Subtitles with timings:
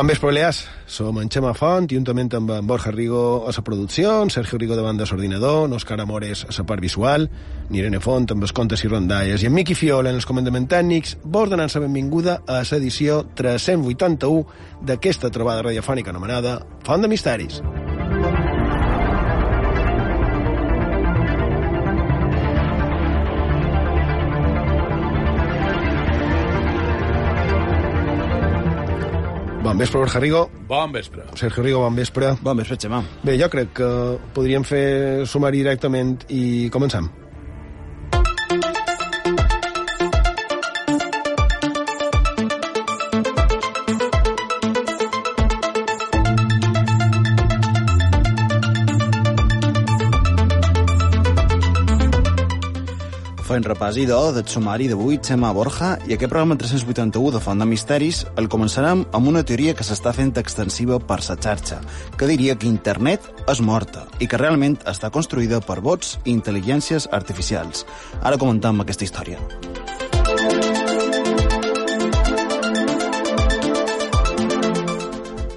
[0.00, 0.66] Bon vespre, Balears.
[0.86, 4.74] Som en Xema Font, juntament amb en Borja Rigo a la producció, en Sergio Rigo
[4.74, 7.28] davant de l'ordinador, Òscar Amores a la part visual,
[7.68, 10.70] en Irene Font amb els contes i rondalles, i en Miqui Fiol en els comandaments
[10.72, 14.40] tècnics, vos donant la benvinguda a l'edició 381
[14.88, 17.60] d'aquesta trobada radiofònica anomenada Font de Misteris.
[17.60, 17.79] Bon
[29.80, 30.42] vespre, Borja Rigo.
[30.68, 31.24] Bon vespre.
[31.34, 32.34] Sergio Rigo, bon vespre.
[32.44, 33.02] Bon vespre, Xema.
[33.24, 33.88] Bé, jo crec que
[34.36, 37.08] podríem fer sumari directament i comencem.
[53.80, 57.64] Repàs i do del sumari d'avui, Xema Borja, i aquest programa 381 de Font de
[57.64, 61.78] Misteris el començarem amb una teoria que s'està fent extensiva per la xarxa,
[62.18, 67.08] que diria que internet és morta i que realment està construïda per bots i intel·ligències
[67.10, 67.86] artificials.
[68.20, 69.40] Ara comentem aquesta història.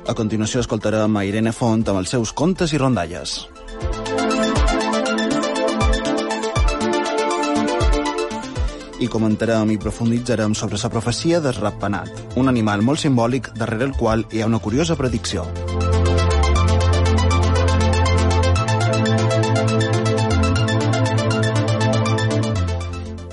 [0.08, 3.42] A continuació escoltarem a Irene Font amb els seus contes i rondalles.
[9.04, 13.98] I comentarem i profunditzarem sobre la profecia del ratpenat, un animal molt simbòlic darrere el
[14.00, 15.44] qual hi ha una curiosa predicció.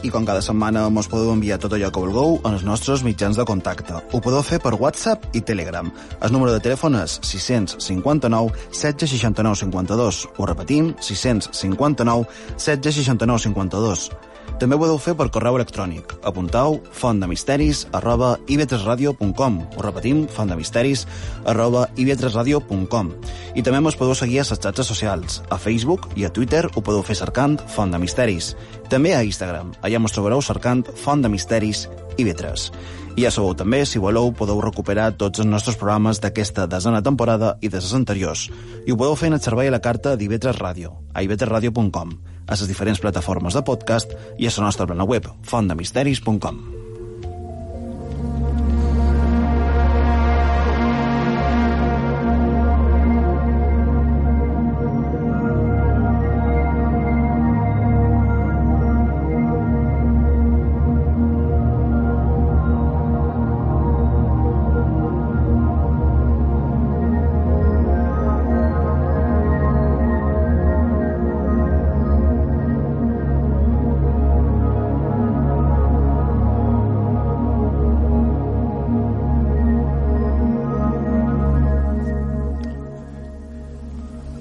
[0.03, 3.38] I com cada setmana mos podeu enviar tot allò que vulgueu en els nostres mitjans
[3.38, 3.94] de contacte.
[4.10, 5.92] Ho podeu fer per WhatsApp i Telegram.
[6.19, 10.25] El número de telèfon és 659 1669 52.
[10.34, 12.26] Ho repetim, 659
[12.59, 14.10] 1669 52.
[14.58, 16.16] També ho podeu fer per correu electrònic.
[16.26, 21.06] Apuntau fontdemisteris arroba ib3radio.com Ho repetim, fontdemisteris
[21.44, 23.12] arroba ib3radio.com
[23.54, 25.42] I també mos podeu seguir a les xarxes socials.
[25.50, 28.54] A Facebook i a Twitter ho podeu fer cercant Font de Misteris.
[28.91, 29.74] També a Instagram.
[29.82, 31.86] Allà mos trobareu cercant Font de Misteris
[32.18, 32.70] ib3.
[33.16, 37.57] I ja sabeu també, si voleu, podeu recuperar tots els nostres programes d'aquesta desena temporada
[37.60, 38.48] i de les anteriors.
[38.86, 42.18] I ho podeu fer en el servei a la carta d'IV3 Ràdio, a ib3radio.com
[42.51, 46.79] a les diferents plataformes de podcast i a la nostra plana web, fontdemisteris.com.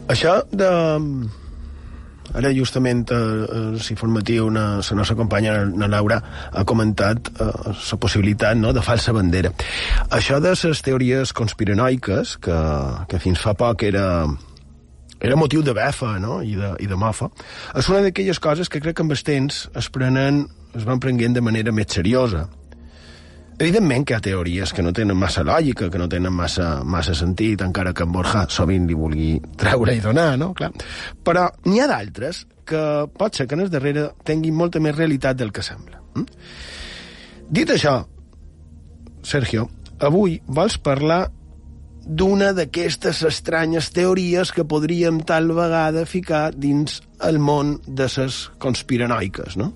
[0.09, 0.69] Això de...
[2.29, 6.19] Ara justament eh, l'informatiu una, la nostra companya na Laura
[6.53, 9.49] ha comentat eh, la possibilitat no, de falsa bandera.
[10.13, 12.59] Això de les teories conspiranoiques, que,
[13.09, 14.05] que fins fa poc era,
[15.17, 16.43] era motiu de befa no?
[16.45, 17.31] I, de, i de mofa,
[17.73, 20.45] és una d'aquelles coses que crec que amb el temps es prenen,
[20.77, 22.45] es van prenent de manera més seriosa.
[23.59, 27.15] Evidentment que hi ha teories que no tenen massa lògica, que no tenen massa, massa
[27.17, 30.53] sentit, encara que en Borja sovint li vulgui treure i donar, no?
[30.55, 30.71] Clar.
[31.27, 32.83] Però n'hi ha d'altres que
[33.19, 35.99] pot ser que en el darrere tinguin molta més realitat del que sembla.
[36.15, 36.39] Mm?
[37.59, 37.97] Dit això,
[39.25, 39.67] Sergio,
[40.07, 41.25] avui vols parlar
[42.09, 49.59] d'una d'aquestes estranyes teories que podríem tal vegada ficar dins el món de ses conspiranoiques,
[49.59, 49.73] no?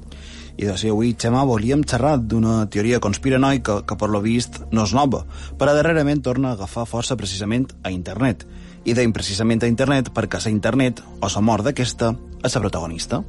[0.58, 4.94] I de avui, Xema, volíem xerrar d'una teoria conspiranoica que, per lo vist, no és
[4.94, 5.24] nova,
[5.58, 8.46] però darrerament torna a agafar força precisament a internet.
[8.86, 12.14] I deim precisament a internet perquè a internet, o la mort d'aquesta,
[12.44, 13.24] és la protagonista.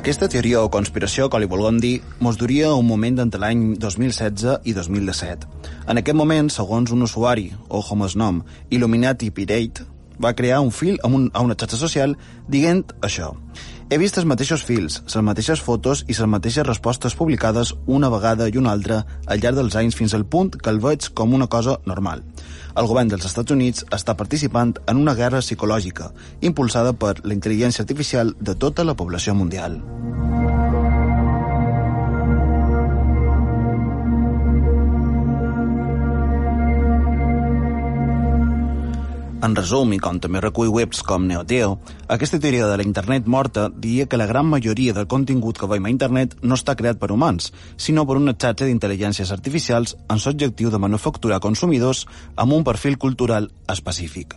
[0.00, 4.62] Aquesta teoria o conspiració, que li vulguem dir, mos duria un moment entre l'any 2016
[4.64, 5.44] i 2017.
[5.92, 8.38] En aquest moment, segons un usuari, o com es nom,
[8.72, 9.84] Illuminati Pirate,
[10.16, 12.16] va crear un fil a, un, a una xarxa social
[12.48, 13.34] dient això.
[13.90, 18.46] He vist els mateixos fils, les mateixes fotos i les mateixes respostes publicades una vegada
[18.46, 21.48] i una altra al llarg dels anys fins al punt que el veig com una
[21.50, 22.22] cosa normal
[22.78, 27.82] el govern dels Estats Units està participant en una guerra psicològica impulsada per la intel·ligència
[27.86, 29.80] artificial de tota la població mundial.
[39.40, 41.78] En resum, i com també recull webs com Neoteo,
[42.12, 45.86] aquesta teoria de la internet morta diria que la gran majoria del contingut que veiem
[45.88, 47.48] a internet no està creat per humans,
[47.80, 52.04] sinó per una xarxa d'intel·ligències artificials amb l'objectiu de manufacturar consumidors
[52.36, 54.36] amb un perfil cultural específic.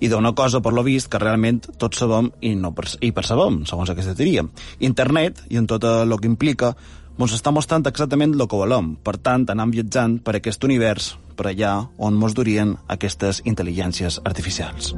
[0.00, 3.66] I d'una cosa, per lo vist, que realment tots sabem i, no perce i percebem,
[3.68, 4.46] segons aquesta teoria.
[4.80, 6.72] Internet, i en tot el que implica,
[7.26, 8.94] ens està mostrant exactament el que volem.
[9.04, 14.94] Per tant, anem viatjant per aquest univers, per allà on mos durien aquestes intel·ligències artificials.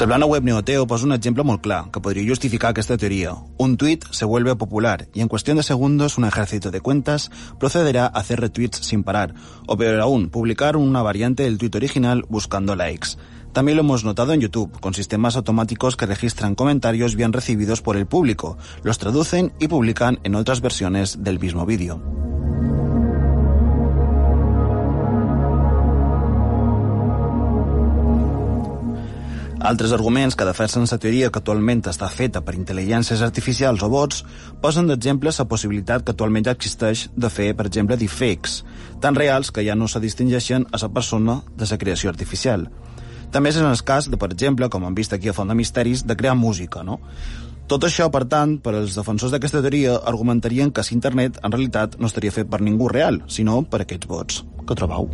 [0.00, 3.30] La blana web Neoteo posa un exemple molt clar que podria justificar aquesta teoría.
[3.56, 8.04] Un tweet se vuelve popular y en cuestión de segundos un ejército de cuentas procederá
[8.06, 9.32] a hacer retweets sin parar,
[9.66, 13.16] o peor aún, publicar una variante del tweet original buscando likes.
[13.54, 17.96] También lo hemos notado en YouTube, con sistemas automáticos que registran comentarios bien recibidos por
[17.96, 22.02] el público, los traducen y publican en otras versiones del mismo vídeo.
[29.64, 34.18] Altres arguments que defensen la teoria que actualment està feta per intel·ligències artificials o bots
[34.60, 38.58] posen d'exemple la possibilitat que actualment ja existeix de fer, per exemple, deepfakes,
[39.00, 42.66] tan reals que ja no se distingeixen a la persona de la creació artificial.
[43.32, 45.56] També és en el cas de, per exemple, com hem vist aquí a Font de
[45.56, 47.00] Misteris, de crear música, no?
[47.66, 51.96] Tot això, per tant, per als defensors d'aquesta teoria, argumentarien que si internet en realitat
[51.96, 54.44] no estaria fet per ningú real, sinó per aquests bots.
[54.68, 55.08] Què trobeu?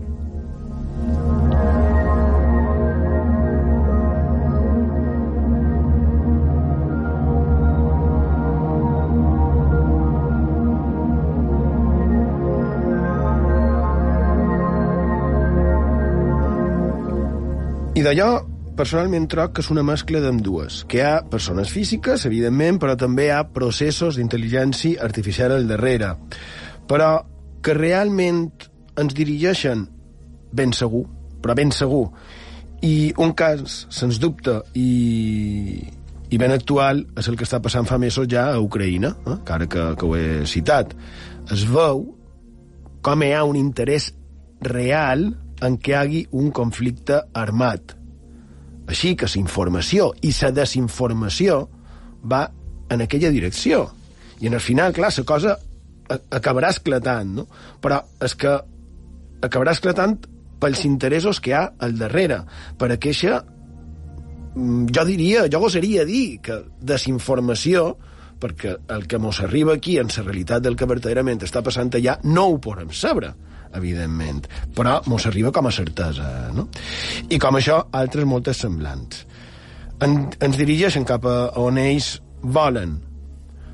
[18.00, 18.38] I d'allò,
[18.78, 23.26] personalment troc que és una mescla d'ambdues, que hi ha persones físiques, evidentment, però també
[23.26, 26.14] hi ha processos d'intel·ligència artificial al darrere,
[26.88, 27.10] però
[27.60, 28.46] que realment
[29.02, 29.82] ens dirigeixen
[30.56, 31.02] ben segur,
[31.44, 32.06] però ben segur,
[32.80, 35.84] i un cas, sens dubte, i,
[36.32, 39.36] i ben actual és el que està passant fa mesos ja a Ucraïna, eh?
[39.36, 40.96] encara que, que ho he citat.
[41.52, 42.06] Es veu
[43.04, 44.08] com hi ha un interès
[44.64, 45.34] real
[45.66, 47.94] en què hi hagi un conflicte armat.
[48.90, 51.60] Així que la informació i la desinformació
[52.24, 52.46] va
[52.90, 53.86] en aquella direcció.
[54.40, 55.56] I en el final, clar, la cosa
[56.10, 57.46] acabarà esclatant, no?
[57.80, 58.56] Però és que
[59.46, 60.18] acabarà esclatant
[60.60, 62.42] pels interessos que hi ha al darrere,
[62.76, 63.40] per aquesta
[64.54, 67.94] mm, jo diria, jo gosaria dir que desinformació,
[68.40, 72.16] perquè el que mos arriba aquí en la realitat del que verdaderament està passant allà
[72.24, 73.34] no ho podem saber
[73.76, 76.68] evidentment, però mos arriba com a certesa, no?
[77.28, 79.26] I com això, altres moltes semblants.
[80.00, 82.96] en, ens dirigeixen cap a on ells volen.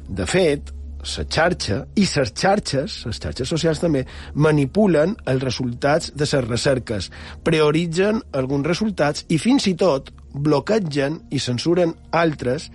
[0.09, 0.73] De fet,
[1.07, 7.11] la xarxa i les xarxes, les xarxes socials també, manipulen els resultats de les recerques,
[7.47, 12.71] prioritzen alguns resultats i fins i tot bloquegen i censuren altres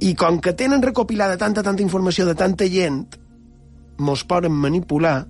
[0.00, 3.04] i com que tenen recopilada tanta, tanta informació de tanta gent,
[3.98, 5.26] mos poden manipular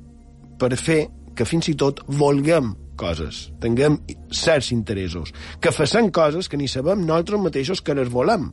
[0.59, 1.07] per fer
[1.39, 4.01] que fins i tot volguem coses, tinguem
[4.35, 5.31] certs interessos,
[5.63, 8.51] que facin coses que ni sabem nosaltres mateixos que les volem.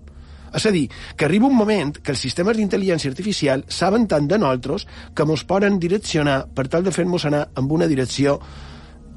[0.56, 0.86] És a dir,
[1.18, 4.86] que arriba un moment que els sistemes d'intel·ligència artificial saben tant de nosaltres
[5.16, 8.38] que ens poden direccionar per tal de fer-nos anar en una direcció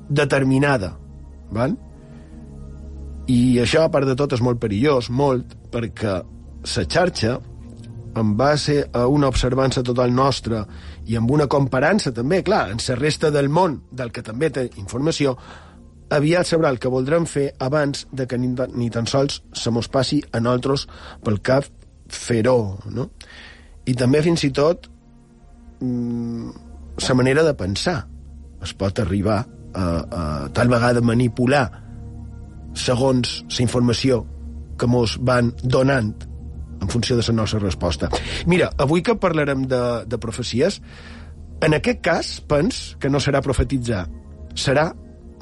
[0.08, 0.96] determinada.
[1.54, 1.76] Val?
[3.28, 7.36] I això, a part de tot, és molt perillós, molt, perquè la xarxa,
[8.18, 10.64] en base a una observança total nostra
[11.08, 14.68] i amb una comparança també, clar, en la resta del món, del que també té
[14.76, 15.36] informació,
[16.12, 19.88] aviat sabrà el que voldrem fer abans de que ni, ni tan sols se mos
[19.88, 20.86] passi a nosaltres
[21.24, 21.64] pel cap
[22.08, 23.10] fer-ho, no?
[23.88, 24.88] I també, fins i tot,
[25.80, 28.02] la manera de pensar
[28.64, 30.22] es pot arribar a, a
[30.52, 31.66] tal vegada manipular
[32.74, 34.24] segons la informació
[34.78, 36.27] que mos van donant
[36.80, 38.10] en funció de la nostra resposta.
[38.46, 40.80] Mira, avui que parlarem de, de profecies,
[41.60, 44.06] en aquest cas, pens que no serà profetitzar,
[44.54, 44.92] serà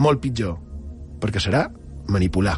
[0.00, 0.56] molt pitjor,
[1.20, 1.66] perquè serà
[2.08, 2.56] manipular.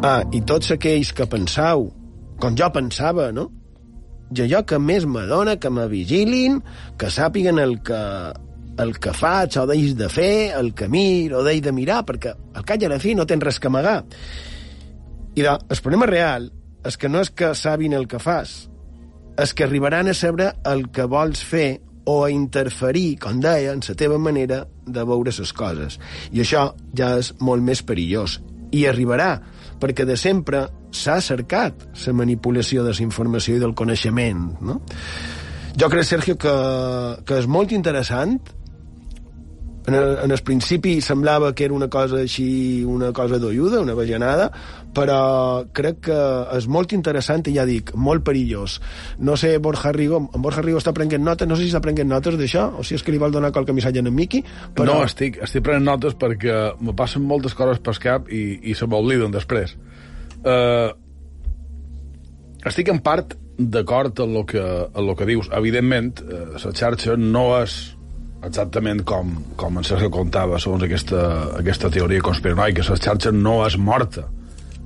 [0.00, 1.90] Ah, i tots aquells que pensau,
[2.40, 3.50] com jo pensava, no?
[4.30, 6.60] I allò que més m'adona, que me vigilin,
[6.98, 7.98] que sàpiguen el que,
[8.82, 12.36] el que faig o deix de fer, el que miro o deix de mirar, perquè
[12.54, 13.98] al cap i a la fi no tens res que amagar.
[15.34, 16.50] I de, el problema real
[16.86, 18.70] és que no és que sabin el que fas,
[19.40, 23.82] és que arribaran a saber el que vols fer o a interferir, com deia, en
[23.86, 25.98] la teva manera de veure les coses.
[26.32, 28.40] I això ja és molt més perillós.
[28.72, 29.40] I arribarà,
[29.80, 34.46] perquè de sempre s'ha cercat la manipulació de la informació i del coneixement.
[34.60, 34.80] No?
[35.78, 36.54] Jo crec, Sergio, que,
[37.24, 38.38] que és molt interessant
[39.86, 43.96] en el, en el principi semblava que era una cosa així, una cosa d'oiuda, una
[43.98, 44.50] bajanada,
[44.94, 46.18] però crec que
[46.56, 48.78] és molt interessant i ja dic, molt perillós.
[49.22, 52.10] No sé, Borja Rigo, en Borja Rigo està prenent notes, no sé si està prenent
[52.10, 54.42] notes d'això, o si és que li vol donar qualque missatge en Miqui,
[54.74, 54.98] però...
[54.98, 58.88] No, estic, estic prenent notes perquè me passen moltes coses pel cap i, i se
[58.90, 59.76] m'obliden després.
[60.40, 60.90] Uh,
[62.66, 65.50] estic en part d'acord amb, que, amb el que dius.
[65.56, 67.78] Evidentment, uh, la xarxa no és
[68.46, 71.22] exactament com, com en Sergio contava, segons aquesta,
[71.60, 74.26] aquesta teoria conspiranoica, la xarxa no és morta.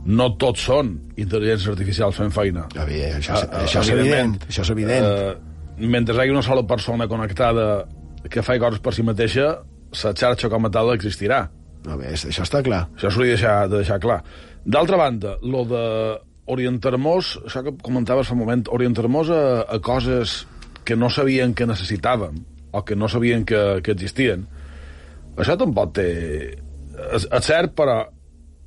[0.04, 2.66] No tots són intel·ligències artificials fent feina.
[2.74, 4.36] Ja bé, això, uh, això és evident.
[4.48, 5.06] Això és evident.
[5.80, 7.86] Mentre hi hagi una sola persona connectada
[8.30, 9.48] que fa coses per si mateixa,
[9.94, 11.44] la xarxa com a tal existirà.
[11.84, 12.86] No, bé, això està clar.
[12.96, 14.22] Això s'hauria de deixar, de deixar clar.
[14.64, 15.84] D'altra banda, lo de
[16.52, 20.42] orientar-nos, això que comentaves fa un moment, orientar-nos a, a coses
[20.84, 22.40] que no sabien que necessitàvem,
[22.72, 24.46] o que no sabien que, que existien.
[25.36, 26.08] Això tampoc té...
[27.10, 28.04] És, és cert, però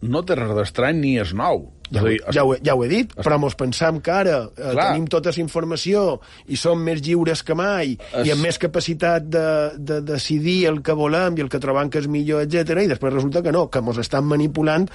[0.02, 1.68] no té res d'estrany ni és nou.
[1.88, 3.24] Ja, dir, ja, ho, ja ho he dit, es...
[3.24, 6.18] però mos pensam que ara eh, tenim tota la informació
[6.52, 8.28] i som més lliures que mai es...
[8.28, 9.46] i amb més capacitat de,
[9.80, 12.84] de decidir el que volem i el que trobam que és millor, etc.
[12.84, 14.90] i després resulta que no, que mos estan manipulant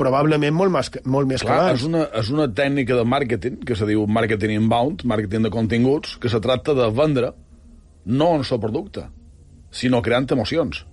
[0.00, 1.80] probablement molt més, molt més Clar, que abans.
[1.80, 6.16] És una, és una tècnica de màrqueting que se diu marketing inbound, màrqueting de continguts,
[6.20, 7.32] que se tracta de vendre
[8.06, 9.06] no en el producte,
[9.74, 10.84] sinó creant emocions.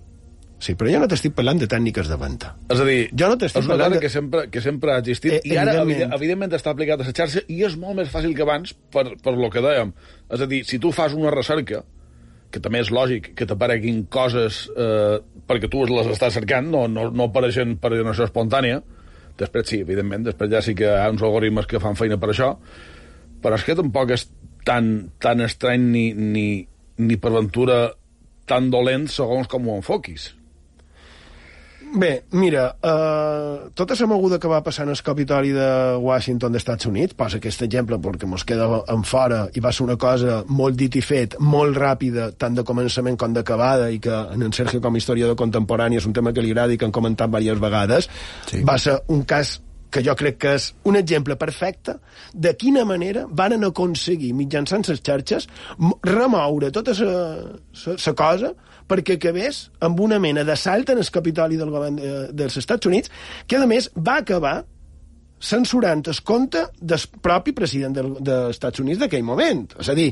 [0.62, 2.54] Sí, però jo no t'estic parlant de tècniques de venda.
[2.72, 3.98] És a dir, jo no és una cosa de...
[4.00, 6.14] que, sempre, que sempre ha existit eh, i ara, evidentment.
[6.16, 9.34] evidentment, està aplicat a la xarxa i és molt més fàcil que abans per, per
[9.36, 9.92] lo que dèiem.
[10.32, 11.82] És a dir, si tu fas una recerca,
[12.54, 15.18] que també és lògic que t'apareguin coses eh,
[15.48, 18.78] perquè tu les estàs cercant, no, no, no apareixen per generació espontània,
[19.40, 22.30] després sí, evidentment, després ja sí que hi ha uns algoritmes que fan feina per
[22.30, 22.52] això,
[23.42, 24.28] però és que tampoc és
[24.64, 26.46] tan, tan estrany ni, ni,
[27.02, 27.82] ni per ventura
[28.48, 30.30] tan dolent segons com ho enfoquis.
[31.94, 36.64] Bé, mira, uh, tota la moguda que va passar en el Capitoli de Washington dels
[36.64, 40.40] Estats Units, posa aquest exemple perquè mos queda en fora i va ser una cosa
[40.48, 44.52] molt dit i fet, molt ràpida, tant de començament com d'acabada, i que en en
[44.52, 47.30] Sergio com a historiador contemporani és un tema que li agrada i que han comentat
[47.30, 48.10] diverses vegades,
[48.50, 48.64] sí.
[48.66, 49.60] va ser un cas
[49.94, 52.00] que jo crec que és un exemple perfecte
[52.34, 55.46] de quina manera van aconseguir, mitjançant les xarxes,
[56.02, 58.54] remoure tota la cosa
[58.88, 62.86] perquè acabés amb una mena de salt en el capitoli del govern de, dels Estats
[62.90, 63.12] Units,
[63.46, 64.62] que a més va acabar
[65.44, 69.66] censurant el compte del propi president del, dels Estats Units d'aquell moment.
[69.80, 70.08] És a dir,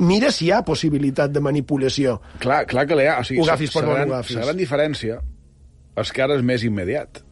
[0.00, 2.18] mira si hi ha possibilitat de manipulació.
[2.42, 3.20] Clar, clar que l'hi ha.
[3.20, 4.38] O sigui, ho agafis per la, gran, agafis.
[4.40, 5.20] la gran diferència
[5.96, 7.22] és que ara és més immediat.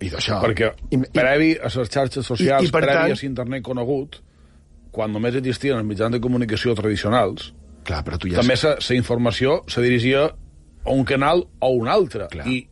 [0.00, 0.40] I d'això...
[0.42, 3.14] Perquè I, previ a les xarxes socials, i, i previ tant...
[3.14, 4.20] a l'internet conegut,
[4.94, 7.50] quan només existien els mitjans de comunicació tradicionals,
[7.90, 12.28] Clar, però tu ja també la informació se dirigia a un canal o un altre.
[12.30, 12.46] Clar.
[12.46, 12.62] I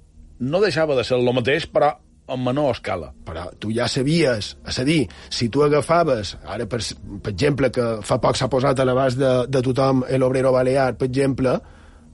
[0.47, 1.97] no deixava de ser el mateix, però
[2.29, 3.11] en menor escala.
[3.27, 5.01] Però tu ja sabies, és a dir,
[5.33, 6.81] si tu agafaves, ara per,
[7.25, 11.09] per exemple, que fa poc s'ha posat a l'abast de, de tothom l'Obrero Balear, per
[11.09, 11.57] exemple,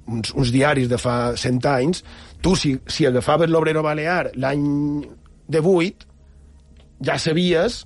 [0.06, 2.04] uns, uns diaris de fa 100 anys,
[2.44, 4.64] tu si, si agafaves l'Obrero Balear l'any
[5.50, 6.08] de 8,
[7.04, 7.82] ja sabies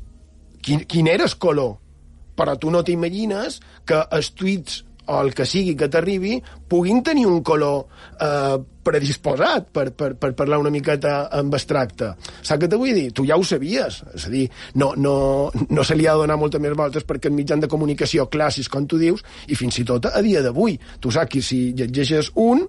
[0.62, 1.78] quin, quin era el color,
[2.38, 3.58] però tu no t'imagines
[3.88, 6.38] que els tuits o el que sigui que t'arribi
[6.68, 7.86] puguin tenir un color
[8.20, 12.12] eh, predisposat per, per, per parlar una miqueta en abstracte.
[12.40, 13.10] Saps què te vull dir?
[13.12, 14.00] Tu ja ho sabies.
[14.16, 14.46] És a dir,
[14.80, 15.14] no, no,
[15.68, 18.70] no se li ha de donar moltes més voltes perquè en mitjan de comunicació clàssics,
[18.72, 20.78] com tu dius, i fins i tot a dia d'avui.
[21.00, 22.66] Tu saps que si llegeixes un,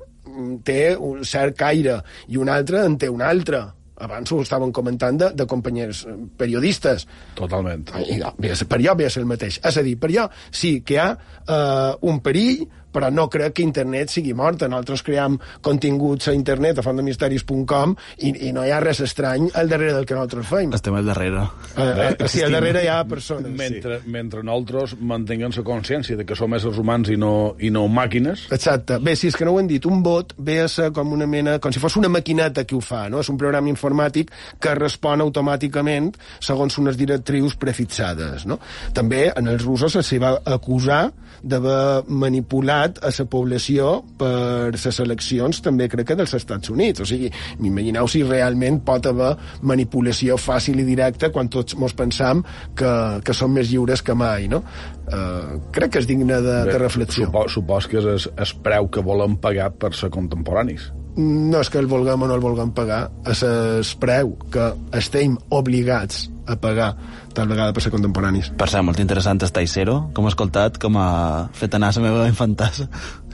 [0.65, 3.65] té un cert caire i un altre en té un altre
[3.99, 7.05] abans ho estaven comentant de, de companys eh, periodistes.
[7.39, 7.87] Totalment.
[7.99, 8.19] I,
[8.65, 9.59] per allò ve a ser el mateix.
[9.65, 13.57] És a dir, per allò sí que hi ha eh, un perill però no crec
[13.59, 14.69] que internet sigui morta.
[14.69, 19.71] Nosaltres cream continguts a internet a fondemisteris.com i, i no hi ha res estrany al
[19.71, 20.73] darrere del que nosaltres fem.
[20.77, 21.45] Estem al darrere.
[21.75, 23.51] Uh, uh, sí, al darrere hi ha persones.
[23.59, 24.13] Mentre, sí.
[24.13, 28.47] mentre nosaltres mantinguem la consciència de que som éssers humans i no, i no màquines.
[28.55, 28.99] Exacte.
[29.03, 31.27] Bé, si és que no ho hem dit, un bot ve a ser com una
[31.29, 33.23] mena, com si fos una maquineta que ho fa, no?
[33.23, 36.13] És un programa informàtic que respon automàticament
[36.43, 38.59] segons unes directrius prefixades, no?
[38.95, 41.09] També en els russos se va acusar
[41.43, 47.03] d'haver manipulat a la població per les eleccions també crec que dels Estats Units.
[47.03, 52.43] O sigui, m'imagineu si realment pot haver manipulació fàcil i directa quan tots mos pensam
[52.75, 52.93] que,
[53.25, 54.63] que som més lliures que mai, no?
[55.09, 57.29] Uh, crec que és digne de, Bé, de reflexió.
[57.29, 61.79] Supos, supos que és el preu que volen pagar per ser contemporanis no és que
[61.81, 66.91] el vulguem o no el vulguem pagar, és el preu que estem obligats a pagar
[67.33, 68.51] tal vegada per ser contemporanis.
[68.57, 71.09] Per ser molt interessant estar Zero, com he escoltat, com ha
[71.53, 72.87] fet anar la meva infantassa.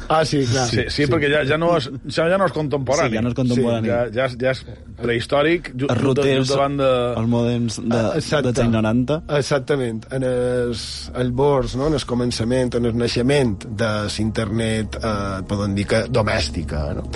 [0.10, 0.68] Ah, sí, clar.
[0.70, 3.14] Sí, sí, sí perquè ja, ja, no és, ja, ja no és contemporani.
[3.14, 3.88] Sí, ja no és contemporani.
[3.88, 4.62] Sí, ja, ja, és, ja és
[5.00, 6.92] prehistòric, ju, els ruters, davant de...
[7.22, 8.54] Els modems de, Exacte.
[8.60, 9.20] de 90.
[9.40, 10.06] Exactament.
[10.16, 10.76] En el,
[11.24, 11.90] el bors, no?
[11.90, 17.08] en el començament, en el naixement de l'internet, eh, podem dir que domèstica, no?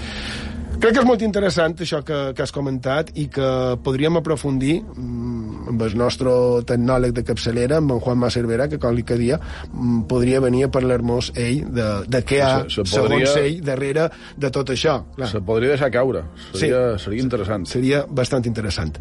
[0.80, 3.48] Crec que és molt interessant això que, que has comentat i que
[3.84, 6.32] podríem aprofundir mm, amb el nostre
[6.70, 11.34] tecnòleg de capçalera, amb en Juan Cervera, que qualque dia mm, podria venir a parlar-nos
[11.36, 14.08] ell de, de què ha, se, se podria, segons ell, darrere
[14.40, 14.96] de tot això.
[15.18, 15.28] Clar.
[15.34, 16.24] Se podria deixar caure.
[16.54, 17.68] Seria, sí, seria interessant.
[17.68, 18.96] Seria bastant interessant.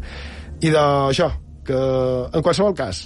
[0.59, 1.31] I d'això,
[1.63, 3.05] que en qualsevol cas,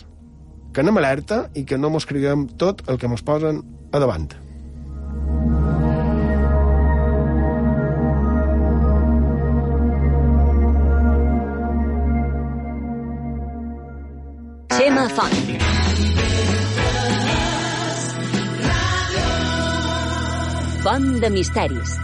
[0.73, 3.61] que anem alerta i que no mos creguem tot el que mos posen
[3.93, 4.31] a davant.
[14.93, 15.37] Xema Font.
[20.83, 21.95] Font de misteris.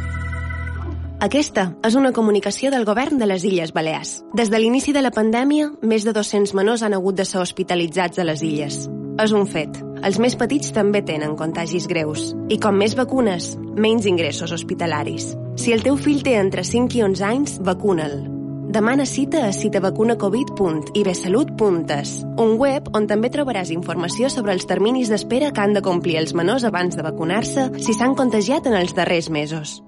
[1.21, 4.23] Aquesta és una comunicació del govern de les Illes Balears.
[4.33, 8.17] Des de l'inici de la pandèmia, més de 200 menors han hagut de ser hospitalitzats
[8.17, 8.81] a les illes.
[9.21, 9.77] És un fet.
[10.01, 12.31] Els més petits també tenen contagis greus.
[12.49, 15.35] I com més vacunes, menys ingressos hospitalaris.
[15.61, 18.38] Si el teu fill té entre 5 i 11 anys, vacuna'l.
[18.69, 25.57] Demana cita a citavacunacovid.ibesalut.es, un web on també trobaràs informació sobre els terminis d'espera que
[25.63, 29.81] han de complir els menors abans de vacunar-se si s'han contagiat en els darrers mesos.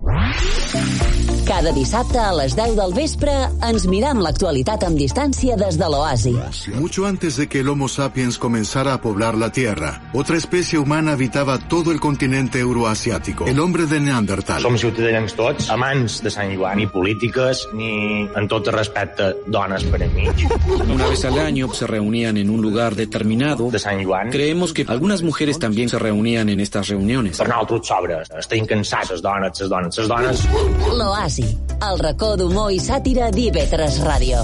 [1.52, 3.32] Cada dissabte a les 10 del vespre
[3.68, 6.32] ens miram l'actualitat amb distància des de l'oasi.
[6.78, 11.12] Mucho antes de que el Homo sapiens comenzara a poblar la Tierra, otra especie humana
[11.12, 14.64] habitaba todo el continente euroasiático, el hombre de Neandertal.
[14.64, 20.46] Som ciutadans tots, amants de Sant Joan, ni polítiques, ni en respecte dones per enmig.
[20.88, 23.70] Una vez al año se reunían en un lugar determinado.
[23.72, 24.30] De Sant Joan.
[24.30, 27.38] Creemos que algunas mujeres también se reunían en estas reuniones.
[27.38, 30.48] Per nosaltres sobres, estem cansats, les dones, les dones, les dones...
[30.92, 31.58] L'oasi Oasi,
[31.90, 34.42] el racó d'humor i sàtira d'IV3 Ràdio.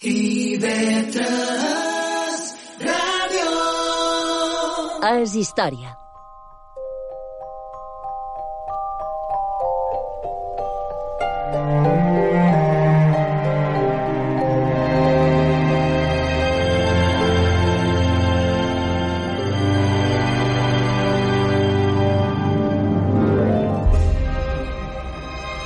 [0.00, 1.16] IV3
[2.84, 3.48] Ràdio.
[5.16, 5.99] És història.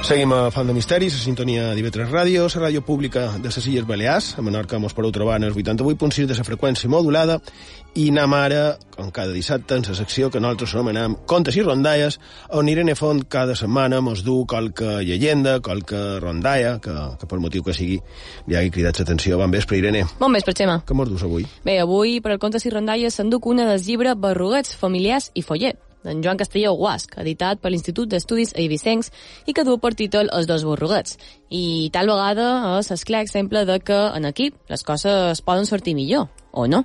[0.05, 3.87] Seguim a Font de Misteris, a sintonia d'IV3 Ràdio, la ràdio pública de les Illes
[3.89, 4.35] Balears.
[4.37, 7.39] A Menorca mos podeu trobar en el 88.6 de la freqüència modulada
[7.97, 12.19] i anem ara, com cada dissabte, en la secció que nosaltres anomenem Contes i Rondalles,
[12.53, 17.65] on Irene Font cada setmana mos du qualque llegenda, qualque rondalla, que, que per motiu
[17.65, 17.97] que sigui
[18.45, 19.41] li hagi cridat l'atenció.
[19.41, 20.05] Bon vespre, Irene.
[20.21, 20.83] Bon vespre, Xema.
[20.85, 21.49] Què mos dus avui?
[21.65, 25.81] Bé, avui, per al Contes i Rondalles, s'enduc una dels llibres Barruguets, Familiars i Follet,
[26.05, 29.11] d'en Joan Castelló Guasc, editat per l'Institut d'Estudis Eivissencs
[29.47, 31.19] i que du per títol Els dos borruguets.
[31.51, 35.97] I tal vegada és el clar exemple de que en equip les coses poden sortir
[35.97, 36.85] millor, o no?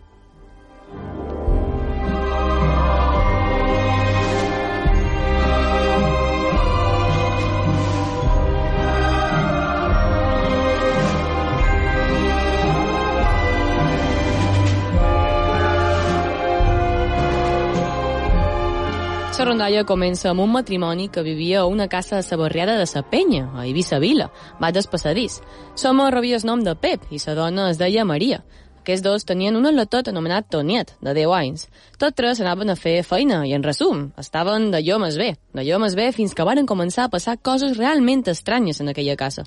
[19.39, 23.01] La rondalla comença amb un matrimoni que vivia a una casa de barriada de la
[23.09, 24.25] Penya, a Eivissa Vila,
[24.61, 25.39] va del passadís.
[25.75, 28.43] Som rebia el nom de Pep i la dona es deia Maria.
[28.89, 31.67] Aquests dos tenien un al·lotot anomenat Toniet, de 10 anys.
[32.01, 35.93] Tots tres anaven a fer feina i, en resum, estaven d'allò més bé, d'allò més
[35.93, 39.43] bé fins que varen començar a passar coses realment estranyes en aquella casa.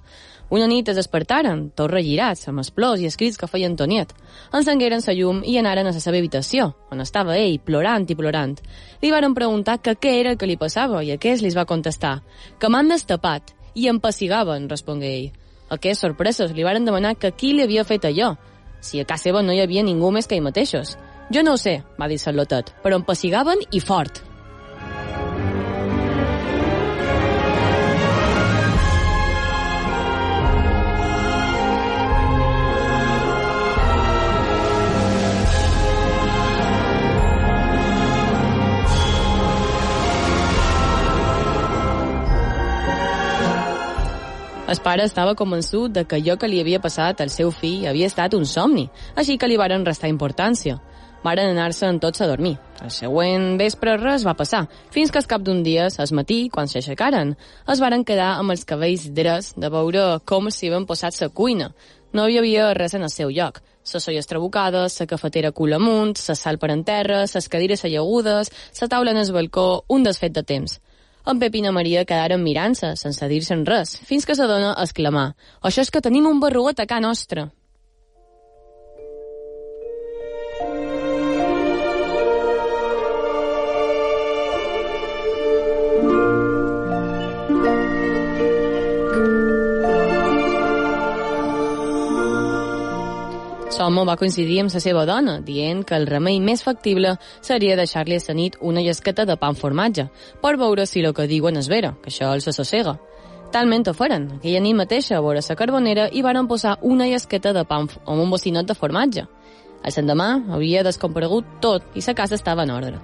[0.55, 4.15] Una nit es despertaren, tots regirats, amb esplors i escrits que feien Toniet.
[4.55, 8.55] Encengueren sa llum i anaren a la seva habitació, on estava ell, plorant i plorant.
[9.03, 12.21] Li varen preguntar que què era que li passava i aquest li va contestar
[12.63, 15.29] que m'han destapat i em passigaven, respongué ell.
[15.73, 18.37] Aquests sorpresos li varen demanar que qui li havia fet allò,
[18.83, 20.97] si a casa seva no hi havia ningú més que ell mateixos.
[21.33, 24.21] Jo no ho sé, va dir Sarlotet, però em passigaven i fort.
[44.73, 48.07] El pare estava convençut de que allò que li havia passat al seu fill havia
[48.09, 48.87] estat un somni,
[49.21, 50.79] així que li varen restar importància.
[51.27, 52.55] Varen anar-se'n tots a dormir.
[52.81, 54.63] El següent vespre res va passar,
[54.95, 57.35] fins que al cap d'un dia, al matí, quan s'aixecaren,
[57.75, 61.69] es varen quedar amb els cabells drets de veure com s'hi havien posat la cuina.
[62.17, 63.61] No hi havia res en el seu lloc.
[63.93, 68.55] Les solles trabucades, la cafetera cul amunt, la sal per en terra, les cadires allegudes,
[68.81, 70.81] la taula en el balcó, un desfet de temps.
[71.23, 75.29] En Pep i na Maria quedaren mirant-se, sense dir-se'n res, fins que sa dona exclamà
[75.63, 77.45] «Això és que tenim un barrugot a ca nostra!»
[93.83, 98.15] L'home va coincidir amb la seva dona, dient que el remei més factible seria deixar-li
[98.15, 100.05] a la nit una llesqueta de pa amb formatge,
[100.41, 102.95] per veure si el que diuen és vera, que això els assossega.
[103.51, 104.29] Talment ho feren.
[104.37, 108.23] Aquella nit mateixa, a vora la carbonera, i varen posar una llesqueta de pa amb
[108.23, 109.27] un bocinot de formatge.
[109.83, 113.01] A l'endemà havia descomparegut tot i la casa estava en ordre.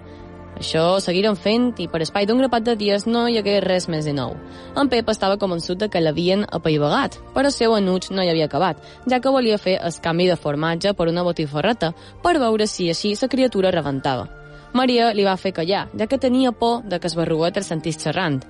[0.59, 4.09] Això seguiren fent i per espai d'un grapat de dies no hi hagué res més
[4.09, 4.33] de nou.
[4.75, 8.49] En Pep estava convençut de que l'havien apaivagat, però el seu enuig no hi havia
[8.51, 11.92] acabat, ja que volia fer el canvi de formatge per una botifarreta
[12.25, 14.27] per veure si així la criatura rebentava.
[14.75, 18.03] Maria li va fer callar, ja que tenia por de que es barruguet el sentís
[18.03, 18.42] xerrant.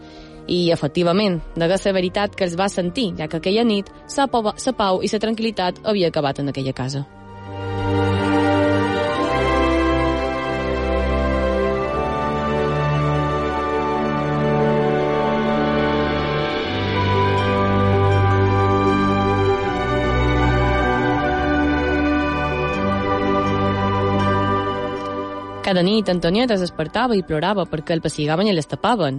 [0.49, 5.03] I, efectivament, degué ser veritat que els va sentir, ja que aquella nit sa pau
[5.05, 7.05] i sa tranquil·litat havia acabat en aquella casa.
[25.69, 29.19] Cada nit Antonieta es despertava i plorava perquè el passigaven i les tapaven.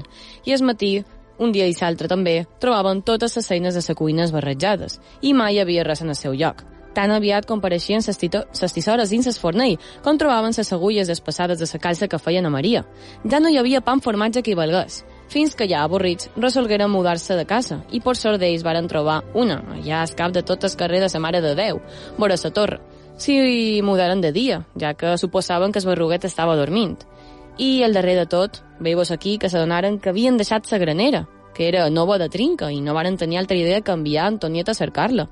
[0.50, 1.04] I el matí,
[1.38, 5.60] un dia i l'altre també, trobaven totes les eines de la cuina esbarrejades i mai
[5.62, 6.64] havia res en el seu lloc.
[6.98, 11.80] Tan aviat compareixien les tisores dins el fornell, com trobaven les agulles despassades de la
[11.86, 12.82] calça que feien a Maria.
[13.30, 16.90] Ja no hi havia pa amb formatge que hi valgués, fins que ja avorrits resolgueren
[16.90, 20.66] mudar-se de casa i per sort d'ells varen trobar una, allà al cap de tot
[20.66, 21.78] el carrer de sa Mare de Déu,
[22.18, 22.82] vora la torre,
[23.20, 27.04] s'hi mudaren de dia, ja que suposaven que el barruguet estava dormint.
[27.58, 31.68] I el darrer de tot, veus aquí que s'adonaren que havien deixat la granera, que
[31.68, 35.28] era nova de trinca, i no varen tenir altra idea que enviar Antonieta a cercar-la.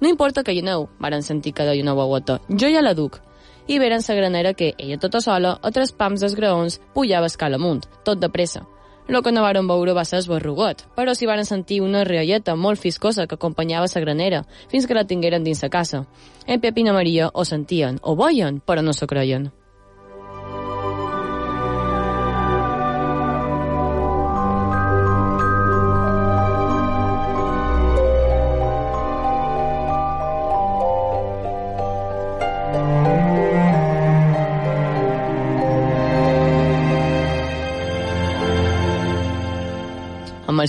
[0.00, 2.40] No importa que hi aneu, varen sentir que deia una veueta.
[2.50, 3.20] Jo ja la duc.
[3.66, 7.56] I veren la granera que, ella tota sola, a tres pams dels graons, pujava escala
[7.56, 8.66] amunt, tot de pressa.
[9.10, 12.78] El que no varen veure va ser esbarrugot, però s'hi varen sentir una rialleta molt
[12.78, 16.04] fiscosa que acompanyava la granera, fins que la tingueren dins la casa.
[16.46, 19.50] En Pep i na Maria ho sentien, ho veien, però no s'ho creien.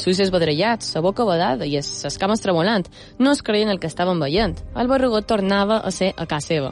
[0.02, 2.88] Els ulls esbadrellats, la boca badada i les cames tremolant,
[3.20, 4.58] no es creien el que estaven veient.
[4.74, 6.72] El barrugot tornava a ser a casa seva.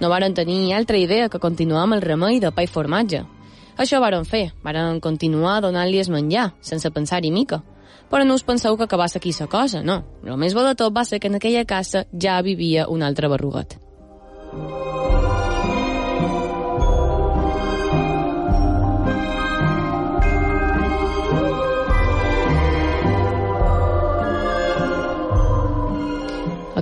[0.00, 3.22] No varen tenir altra idea que continuar amb el remei de pa i formatge.
[3.78, 7.62] Això varen fer, varen continuar donant-li es menjar, sense pensar-hi mica.
[8.10, 10.02] Però no us penseu que acabàs aquí la cosa, no.
[10.26, 13.28] El més bo de tot va ser que en aquella casa ja vivia un altre
[13.28, 13.78] barrugot.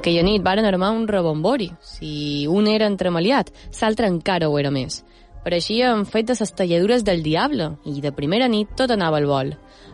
[0.02, 1.68] Aquella nit varen armar un rebombori.
[1.78, 4.96] Si un era entremaliat, l'altre encara ho era més.
[5.44, 9.52] Pareixien fet de les talladures del diable, i de primera nit tot anava al vol.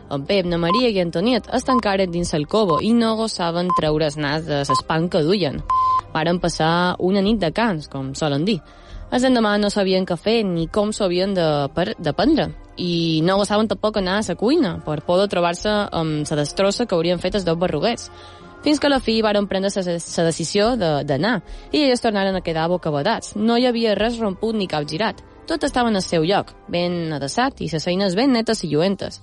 [0.09, 4.09] En Pep, na Maria i Antoniet es tancaren dins el cobo i no gossaven treure
[4.09, 5.61] el nas de l'espant que duien.
[6.09, 8.57] Varen passar una nit de cans, com solen dir.
[9.13, 11.45] Els endemà no sabien què fer ni com s'ho havien de,
[12.01, 12.49] de prendre
[12.81, 16.85] i no gossaven tampoc anar a la cuina per por de trobar-se amb la destrossa
[16.85, 18.09] que haurien fet els dos barruguets
[18.63, 22.41] fins que a la fi varen prendre la decisió d'anar, de, i elles tornaren a
[22.41, 23.35] quedar bocabadats.
[23.35, 25.23] No hi havia res romput ni cap girat.
[25.47, 29.21] Tot estava en el seu lloc, ben adeçat i les eines ben netes i lluentes.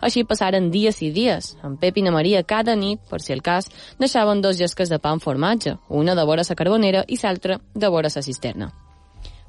[0.00, 1.56] Així passaren dies i dies.
[1.66, 4.98] En Pep i na Maria cada nit, per si el cas, deixaven dos llesques de
[4.98, 8.70] pa amb formatge, una de vora la carbonera i l'altra de vora la cisterna.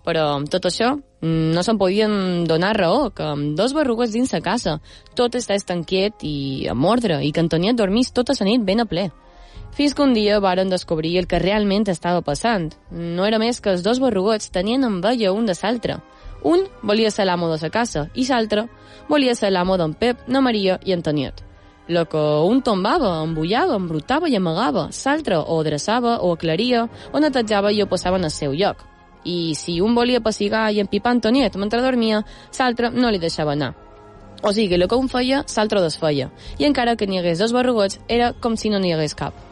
[0.05, 4.41] Però amb tot això no se'n podien donar raó, que amb dos barrugues dins la
[4.41, 4.79] casa
[5.15, 8.87] tot estàs tanquiet i amb ordre, i que Antoniet dormís tota la nit ben a
[8.89, 9.09] ple.
[9.71, 12.73] Fins que un dia varen descobrir el que realment estava passant.
[12.91, 15.99] No era més que els dos barrugots tenien enveja un de l'altre.
[16.43, 18.67] Un volia ser l'amo de la casa i l'altre
[19.09, 21.43] volia ser l'amo d'en Pep, na Maria i Antoniet.
[21.87, 27.71] Lo que un tombava, embullava, embrutava i amagava, l'altre o adreçava o aclaria o netejava
[27.71, 28.85] i ho passava en el seu lloc.
[29.25, 32.23] I si un volia passigar i empipar Antoniet mentre dormia,
[32.59, 33.73] l'altre no li deixava anar.
[34.41, 36.29] O sigui, el que un feia, l'altre desfeia.
[36.59, 39.48] I encara que n'hi hagués dos barrugots, era com si no n'hi hagués cap.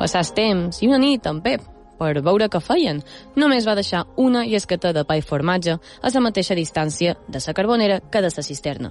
[0.00, 1.62] Passàs temps i una nit en Pep,
[2.00, 3.02] per veure què feien.
[3.36, 7.54] Només va deixar una llesqueta de pa i formatge a la mateixa distància de la
[7.54, 8.90] carbonera que de la cisterna.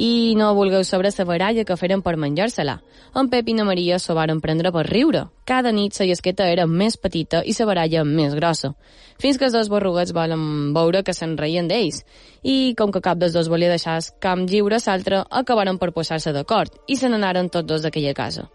[0.00, 2.78] I no vulgueu saber la baralla que feren per menjar-se-la.
[3.20, 5.26] En Pep i na Maria s'ho varen prendre per riure.
[5.44, 8.72] Cada nit la llesqueta era més petita i la baralla més grossa.
[9.20, 12.00] Fins que els dos barruguets volen veure que se'n reien d'ells.
[12.42, 16.32] I com que cap dels dos volia deixar el camp lliure, l'altre acabaren per posar-se
[16.32, 18.48] d'acord i se n'anaren tots dos d'aquella casa.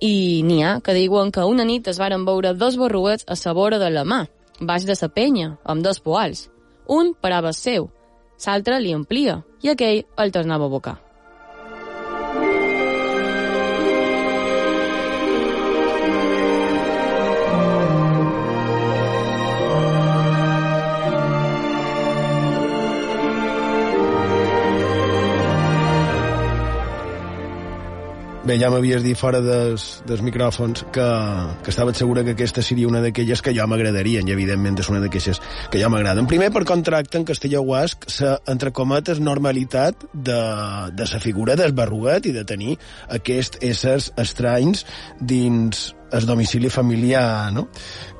[0.00, 3.52] I n'hi ha que diuen que una nit es varen veure dos barruets a la
[3.52, 4.24] vora de la mà,
[4.60, 6.48] baix de la penya, amb dos poals.
[6.88, 7.90] Un parava seu,
[8.46, 11.09] l'altre li amplia, i aquell el tornava a bocar.
[28.40, 31.08] Bé, ja m'havies dit fora dels, dels micròfons que,
[31.60, 35.02] que estava segura que aquesta seria una d'aquelles que jo m'agradarien, i evidentment és una
[35.02, 36.24] d'aquelles que jo m'agraden.
[36.30, 40.40] Primer, per contracte en Castellà-Guasc, la, entre cometes, normalitat de,
[40.96, 42.78] de la figura del barruguet i de tenir
[43.12, 44.86] aquests éssers estranys
[45.20, 47.68] dins el domicili familiar, no?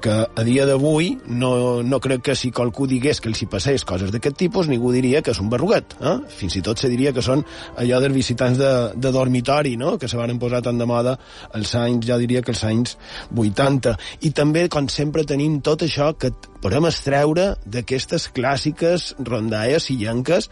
[0.00, 3.85] que a dia d'avui no, no crec que si qualcú digués que els hi passés
[3.85, 5.96] coses d'aquest tipus, ningú diria que és un barruguet.
[6.00, 6.16] Eh?
[6.33, 7.44] Fins i tot se diria que són
[7.76, 9.96] allò dels visitants de, de dormitori, no?
[10.00, 11.18] que se van posar tant de moda
[11.55, 12.96] els anys, ja diria que els anys
[13.37, 13.96] 80.
[14.26, 20.48] I també, com sempre, tenim tot això que podem extreure d'aquestes clàssiques rondalles llenques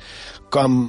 [0.53, 0.89] com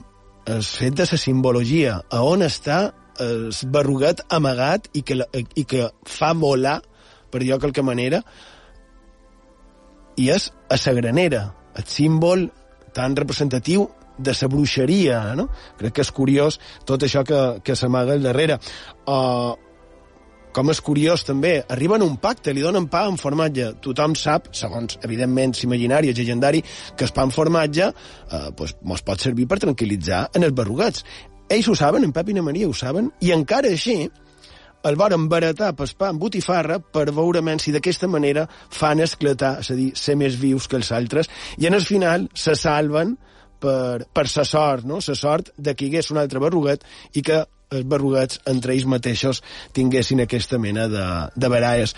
[0.50, 2.90] el fet de la simbologia, a on està
[3.24, 5.20] el barruguet amagat i que,
[5.56, 6.80] i que fa molar,
[7.30, 8.24] per de qualque manera,
[10.18, 11.44] i és a la granera,
[11.78, 12.50] el símbol
[12.94, 13.88] tan representatiu
[14.20, 15.48] de la bruixeria, no?
[15.80, 18.60] Crec que és curiós tot això que, que s'amaga al darrere.
[19.08, 19.56] Uh,
[20.56, 23.70] com és curiós també, arriben un pacte, li donen pa amb formatge.
[23.86, 26.64] Tothom sap, segons, evidentment, l'imaginari, el llegendari,
[26.98, 31.06] que el pa amb formatge eh, pues, mos pot servir per tranquil·litzar en els barrugats.
[31.50, 34.04] Ells ho saben, en Pep i na Maria ho saben, i encara així
[34.88, 39.76] el volen baratar pa amb botifarra per veure si d'aquesta manera fan esclatar, és a
[39.76, 43.18] dir, ser més vius que els altres, i en el final se salven
[43.60, 45.02] per, per sa sort, no?
[45.02, 48.86] sa sort de que hi hagués un altre barruguet i que els barruguets entre ells
[48.86, 51.96] mateixos tinguessin aquesta mena de, de baralles.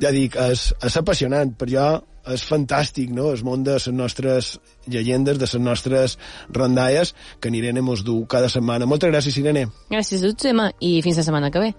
[0.00, 1.88] Ja dic, és, és apassionant, per jo
[2.32, 4.54] és fantàstic, no?, el món de les nostres
[4.86, 8.88] llegendes, de les nostres rondalles, que n'Irene mos du cada setmana.
[8.88, 9.66] Moltes gràcies, Irene.
[9.90, 11.74] Gràcies a tu, Gemma, i fins la setmana que ve.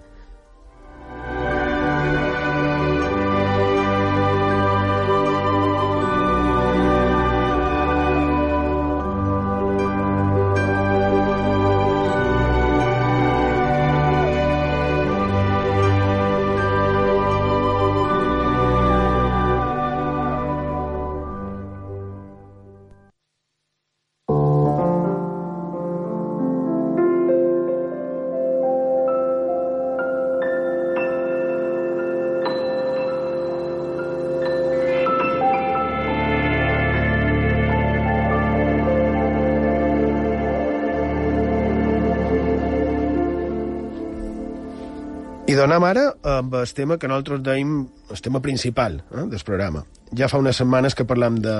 [45.88, 47.78] Ara amb el tema que nosaltres deim
[48.10, 49.84] el tema principal eh, del programa.
[50.16, 51.56] Ja fa unes setmanes que parlam de,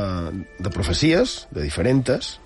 [0.58, 2.36] de profecies, de diferents,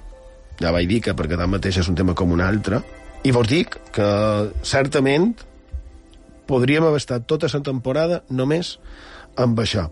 [0.61, 2.83] ja vaig dir que perquè tanmateix és un tema com un altre,
[3.25, 4.11] i vos dic que
[4.65, 5.35] certament
[6.49, 8.79] podríem haver estat tota la temporada només
[9.39, 9.87] amb això.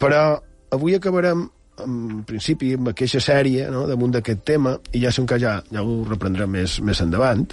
[0.00, 0.40] Però
[0.72, 1.46] avui acabarem
[1.80, 5.84] en principi amb aquesta sèrie no, damunt d'aquest tema i ja sé que ja, ja
[5.84, 7.46] ho reprendrem més, més endavant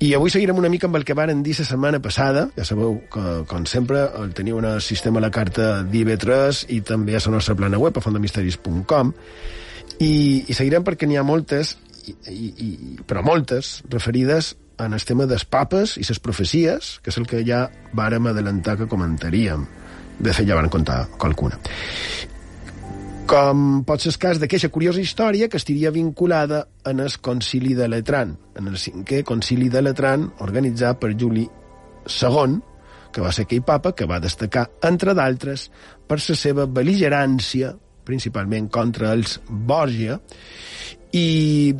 [0.00, 2.46] i avui seguirem una mica amb el que varen dir la setmana passada.
[2.56, 6.80] Ja sabeu que, com sempre, el teniu en el sistema a la carta d'IB3 i
[6.88, 9.12] també a la nostra plana web, a fondemisteris.com.
[10.00, 10.14] I,
[10.48, 11.74] I seguirem perquè n'hi ha moltes,
[12.08, 12.70] i, i, i,
[13.04, 17.44] però moltes, referides en el tema dels papes i les profecies, que és el que
[17.44, 19.68] ja vàrem adelantar que comentaríem.
[20.16, 21.60] De fet, ja van contar qualcuna
[23.30, 27.86] com pot ser el cas d'aquesta curiosa història que estaria vinculada en el concili de
[27.86, 31.44] Letran, en el cinquè concili de Letran organitzat per Juli
[32.10, 32.58] II,
[33.14, 35.68] que va ser aquell papa que va destacar, entre d'altres,
[36.10, 37.70] per la seva beligerància,
[38.02, 40.18] principalment contra els Borgia,
[41.14, 41.70] i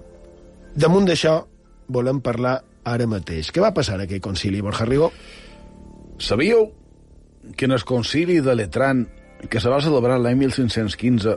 [0.74, 1.40] damunt d'això
[1.90, 3.50] volem parlar ara mateix.
[3.50, 5.10] Què va passar en aquell concili, Borja Rigó?
[6.18, 6.68] Sabíeu
[7.56, 9.08] que en el concili de Letran
[9.48, 11.36] que se va celebrar l'any 1515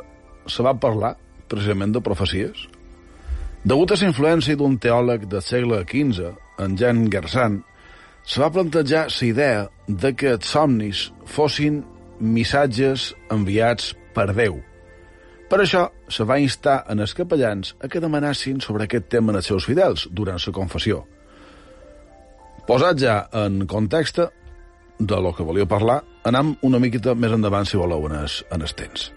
[0.49, 1.13] se va parlar
[1.47, 2.65] precisament de profecies?
[3.63, 7.61] Degut a la influència d'un teòleg del segle XV, en Jean Gersan,
[8.25, 11.81] se va plantejar la idea de que els somnis fossin
[12.19, 14.59] missatges enviats per Déu.
[15.49, 19.51] Per això, se va instar en els capellans a que demanassin sobre aquest tema als
[19.51, 21.03] seus fidels durant la confessió.
[22.67, 24.19] Posat ja en context,
[24.99, 28.63] de lo que volia parlar, anam una miqueta més endavant, si voleu, en es, en
[28.75, 29.11] temps.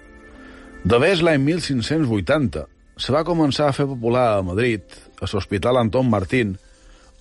[0.85, 4.83] De vés l'any 1580 se va començar a fer popular a Madrid,
[5.21, 6.57] a l'Hospital Anton Martín,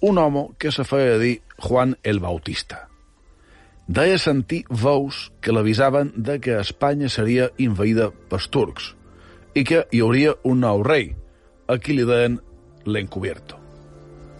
[0.01, 2.87] un home que se feia dir Juan el Bautista.
[3.87, 8.93] Deia sentir veus que l'avisaven de que Espanya seria invaïda pels turcs
[9.53, 11.13] i que hi hauria un nou rei,
[11.67, 12.39] a qui li deien
[12.85, 13.64] l'encubierto.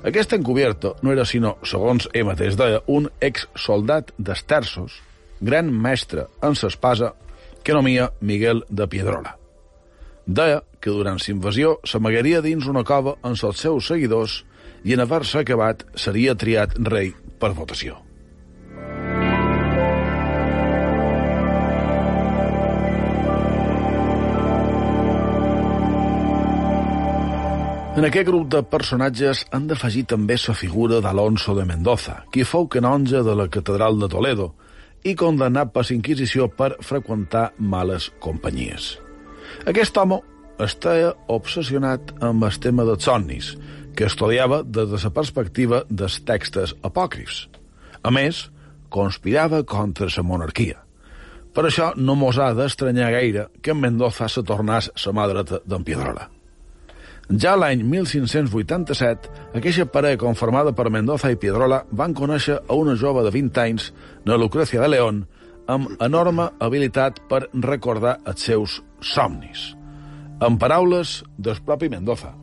[0.06, 5.00] Aquest encubierto no era sinó, segons ell mateix deia, un ex-soldat d'Estersos,
[5.42, 7.16] gran mestre en s'espasa,
[7.66, 9.34] que nomia Miguel de Piedrola.
[10.26, 14.44] Deia que durant l'invasió s'amagaria dins una cova amb els seus seguidors
[14.86, 18.05] i en haver-se acabat seria triat rei per votació.
[27.96, 32.68] En aquest grup de personatges han d'afegir també la figura d'Alonso de Mendoza, qui fou
[32.68, 34.50] canonge de la catedral de Toledo
[35.08, 38.98] i condemnat per l'Inquisició per freqüentar males companyies.
[39.72, 40.20] Aquest home
[40.60, 43.56] estava obsessionat amb el tema dels somnis,
[43.96, 47.46] que estudiava des de la perspectiva dels textos apòcrifs.
[48.04, 48.50] A més,
[48.92, 50.82] conspirava contra la monarquia.
[51.56, 55.64] Per això no mos ha d'estranyar gaire que en Mendoza se tornàs la mà dreta
[55.64, 56.35] d'en Piedrola.
[57.30, 63.24] Ja l'any 1587, aquesta parella conformada per Mendoza i Piedrola van conèixer a una jove
[63.26, 63.88] de 20 anys,
[64.30, 65.24] na Lucrecia de León,
[65.66, 69.72] amb enorme habilitat per recordar els seus somnis.
[70.46, 72.36] En paraules del propi Mendoza.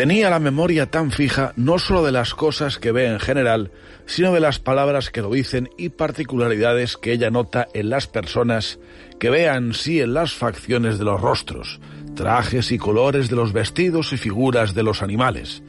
[0.00, 3.70] Tenía la memoria tan fija no solo de las cosas que ve en general,
[4.06, 8.78] sino de las palabras que lo dicen y particularidades que ella nota en las personas,
[9.18, 11.80] que vean sí en las facciones de los rostros,
[12.16, 15.62] trajes y colores de los vestidos y figuras de los animales,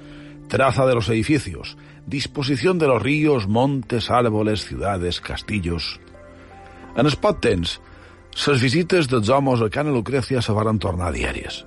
[0.47, 1.75] traza de los edificios,
[2.07, 5.99] disposición de los ríos, montes, árboles, ciudades, castillos.
[6.95, 7.81] En els poc temps,
[8.47, 11.65] les visites dels homes a Cana Lucrecia se varen tornar diàries.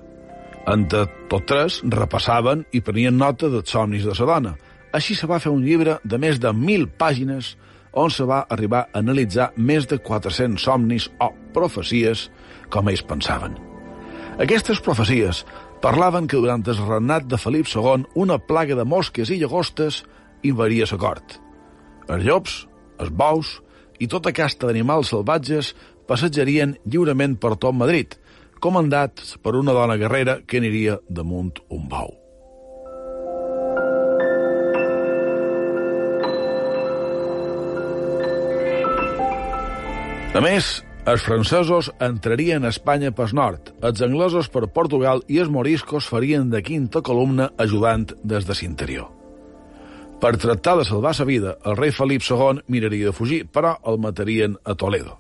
[0.71, 4.55] Entre tots tres repassaven i prenien nota dels somnis de la dona,
[4.95, 7.55] Així se va fer un llibre de més de 1.000 pàgines
[7.99, 12.29] on se va arribar a analitzar més de 400 somnis o profecies
[12.71, 13.57] com ells pensaven.
[14.45, 15.43] Aquestes profecies
[15.83, 20.03] parlaven que durant el regnat de Felip II una plaga de mosques i llagostes
[20.47, 21.39] invaria la cort.
[22.07, 22.57] Els llops,
[23.03, 23.51] els bous
[23.99, 25.73] i tota casta d'animals salvatges
[26.07, 28.15] passejarien lliurement per tot Madrid,
[28.65, 32.15] comandats per una dona guerrera que aniria damunt un bou.
[40.35, 45.53] A més, els francesos entrarien a Espanya pel nord, els anglesos per Portugal i els
[45.53, 49.13] moriscos farien de quinta columna ajudant des de l'interior.
[50.25, 54.01] Per tractar de salvar sa vida, el rei Felip II miraria de fugir, però el
[54.01, 55.19] matarien a Toledo.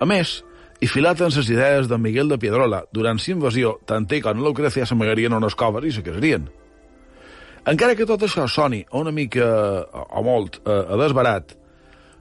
[0.00, 0.40] A més,
[0.80, 4.40] i filat en les idees de Miguel de Piedrola, durant la invasió, tant ell com
[4.40, 6.48] Lucrecia s'amagarien unes coves i se casarien.
[7.68, 9.44] Encara que tot això soni una mica,
[9.92, 11.52] o molt, a desbarat,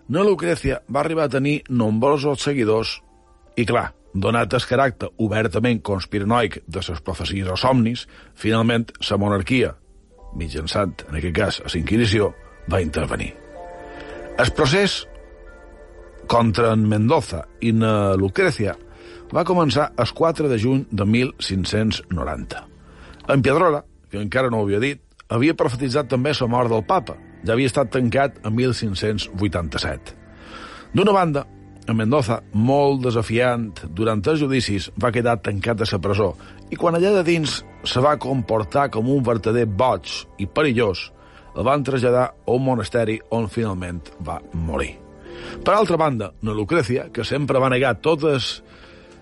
[0.10, 2.98] no Lucrecia va arribar a tenir nombrosos seguidors
[3.56, 9.76] i, clar, donat el caràcter obertament conspiranoic de les profecies o somnis, finalment la monarquia,
[10.36, 12.34] mitjançant, en aquest cas, la Inquisició,
[12.70, 13.32] va intervenir.
[14.40, 15.06] El procés
[16.30, 18.76] contra en Mendoza i na Lucrecia
[19.34, 22.62] va començar el 4 de juny de 1590.
[23.34, 27.18] En Piedrola, que encara no ho havia dit, havia profetitzat també la mort del papa,
[27.46, 30.14] ja havia estat tancat en 1587.
[30.94, 31.46] D'una banda,
[31.90, 36.36] en Mendoza, molt desafiant durant els judicis, va quedar tancat a la presó
[36.70, 41.10] i quan allà de dins se va comportar com un verdader boig i perillós,
[41.58, 45.09] el van traslladar a un monasteri on finalment va morir.
[45.66, 48.60] Per altra banda, na Lucrecia, que sempre va negar totes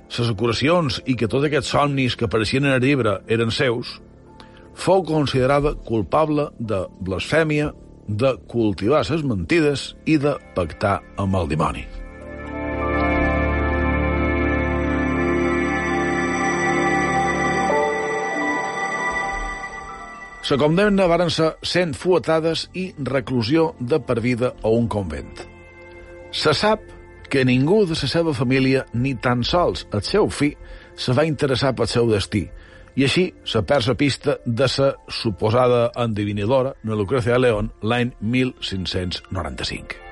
[0.08, 3.98] les acuracions i que tots aquests somnis que apareixien en el llibre eren seus,
[4.78, 7.74] fou considerada culpable de blasfèmia,
[8.08, 11.84] de cultivar les mentides i de pactar amb el dimoni.
[20.48, 25.57] La condemna varen ser 100 fuetades i reclusió de per vida a un convent.
[26.38, 26.84] Se sap
[27.34, 30.54] que ningú de la seva família, ni tan sols el seu fill,
[30.94, 32.44] se va interessar pel seu destí,
[32.94, 38.14] i així se perd la pista de la suposada endivinadora, na Lucrecia de León, l'any
[38.22, 40.06] 1595.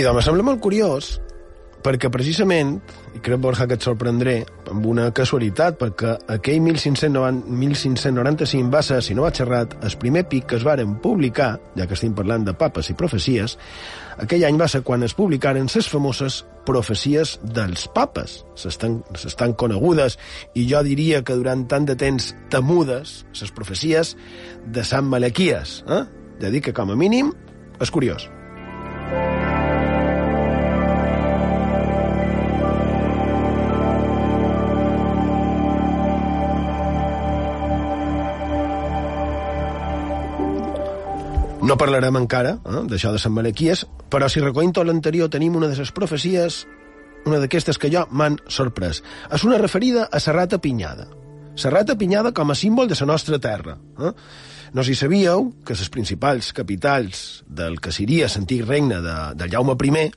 [0.00, 1.18] I doncs, sembla molt curiós
[1.84, 2.74] perquè precisament,
[3.14, 4.36] i crec, Borja, que et sorprendré,
[4.70, 10.26] amb una casualitat, perquè aquell 1590, 1595 va ser, si no va xerrat, el primer
[10.30, 13.56] pic que es varen publicar, ja que estem parlant de papes i profecies,
[14.20, 18.40] aquell any va ser quan es publicaren les famoses profecies dels papes.
[18.54, 20.18] S'estan conegudes,
[20.54, 24.16] i jo diria que durant tant de temps temudes, les profecies
[24.66, 25.80] de Sant Malequies.
[25.88, 26.04] Eh?
[26.40, 27.32] Ja dic que, com a mínim,
[27.80, 28.28] és curiós.
[41.60, 45.68] No parlarem encara eh, d'això de Sant Malequies, però si recollim tot l'anterior tenim una
[45.68, 46.62] de les profecies,
[47.28, 49.02] una d'aquestes que jo m'han sorprès.
[49.28, 51.04] És una referida a Serrata Pinyada.
[51.60, 53.76] Serrata Pinyada com a símbol de la nostra terra.
[54.00, 54.12] Eh?
[54.72, 59.76] No si sabíeu que les principals capitals del que seria l'antic regne de, del Jaume
[59.76, 60.08] I,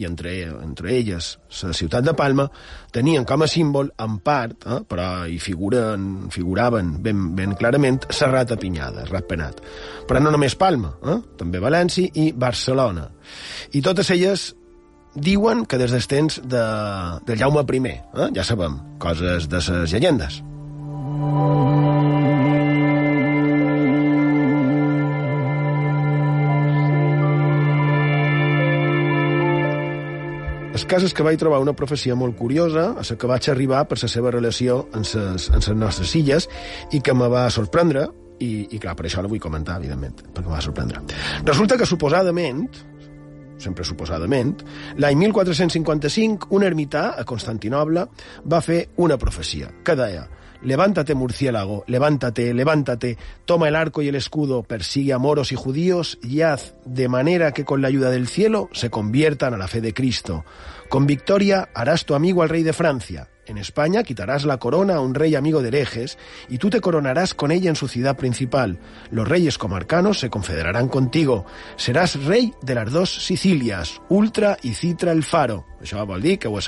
[0.00, 0.32] i entre,
[0.64, 2.46] entre elles la ciutat de Palma,
[2.92, 8.54] tenien com a símbol, en part, eh, però hi figuren, figuraven ben, ben clarament, Serrat
[8.60, 9.60] Pinyada, Ratpenat.
[10.08, 13.10] Però no només Palma, eh, també València i Barcelona.
[13.76, 14.50] I totes elles
[15.14, 16.64] diuen que des dels temps de,
[17.26, 20.42] del Jaume I, eh, ja sabem, coses de les llegendes.
[30.80, 33.82] El cas és que vaig trobar una profecia molt curiosa, a la que vaig arribar
[33.88, 36.46] per la seva relació amb les, amb les nostres illes,
[36.96, 38.06] i que me va sorprendre,
[38.40, 41.02] i, i clar, per això la vull comentar, evidentment, perquè me va sorprendre.
[41.44, 42.64] Resulta que, suposadament,
[43.60, 44.56] sempre suposadament,
[45.04, 48.06] l'any 1455, un ermità a Constantinoble
[48.48, 50.24] va fer una profecia que deia
[50.62, 56.18] Levántate, murciélago, levántate, levántate, toma el arco y el escudo, persigue a moros y judíos
[56.22, 59.80] y haz de manera que con la ayuda del cielo se conviertan a la fe
[59.80, 60.44] de Cristo.
[60.90, 63.28] Con victoria harás tu amigo al rey de Francia.
[63.50, 67.34] En España quitarás la corona a un rey amigo de herejes y tú te coronarás
[67.34, 68.78] con ella en su ciudad principal.
[69.10, 71.44] Los reyes comarcanos se confederarán contigo.
[71.74, 75.66] Serás rey de las dos Sicílias, Ultra i Citra el Faro.
[75.80, 76.58] Això vol dir que ho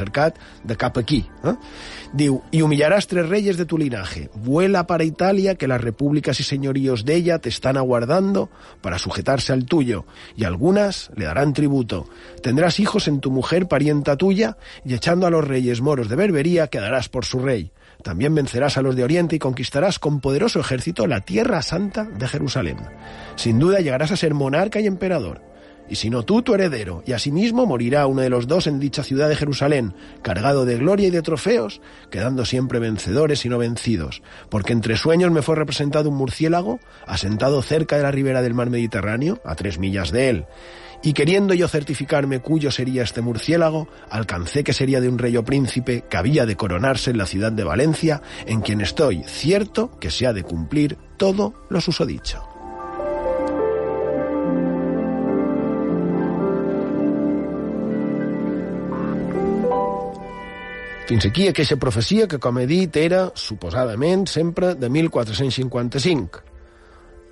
[0.64, 1.26] de cap aquí.
[1.44, 2.30] Eh?
[2.50, 4.30] Y humillarás tres reyes de tu linaje.
[4.34, 9.52] Vuela para Italia, que las repúblicas y señoríos de ella te están aguardando para sujetarse
[9.52, 12.08] al tuyo, y algunas le darán tributo.
[12.42, 16.68] Tendrás hijos en tu mujer parienta tuya, y echando a los reyes moros de Berbería,
[16.72, 17.70] quedarás por su rey.
[18.02, 22.26] También vencerás a los de Oriente y conquistarás con poderoso ejército la tierra santa de
[22.26, 22.78] Jerusalén.
[23.36, 25.42] Sin duda llegarás a ser monarca y emperador.
[25.88, 29.02] Y si no tú, tu heredero, y asimismo morirá uno de los dos en dicha
[29.02, 34.22] ciudad de Jerusalén, cargado de gloria y de trofeos, quedando siempre vencedores y no vencidos,
[34.48, 38.70] porque entre sueños me fue representado un murciélago, asentado cerca de la ribera del mar
[38.70, 40.46] Mediterráneo, a tres millas de él,
[41.02, 45.44] y queriendo yo certificarme cuyo sería este murciélago, alcancé que sería de un rey o
[45.44, 50.10] príncipe que había de coronarse en la ciudad de Valencia, en quien estoy cierto que
[50.10, 52.48] se ha de cumplir todo lo susodicho.
[61.06, 66.40] Fins aquí profecia que, com era, suposadament, sempre de 1455.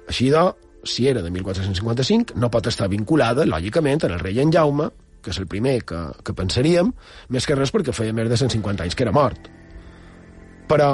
[0.09, 4.53] Així doncs, si era de 1455, no pot estar vinculada, lògicament, en el rei en
[4.53, 6.93] Jaume, que és el primer que, que pensaríem,
[7.29, 9.51] més que res perquè feia més de 150 anys que era mort.
[10.71, 10.91] Però,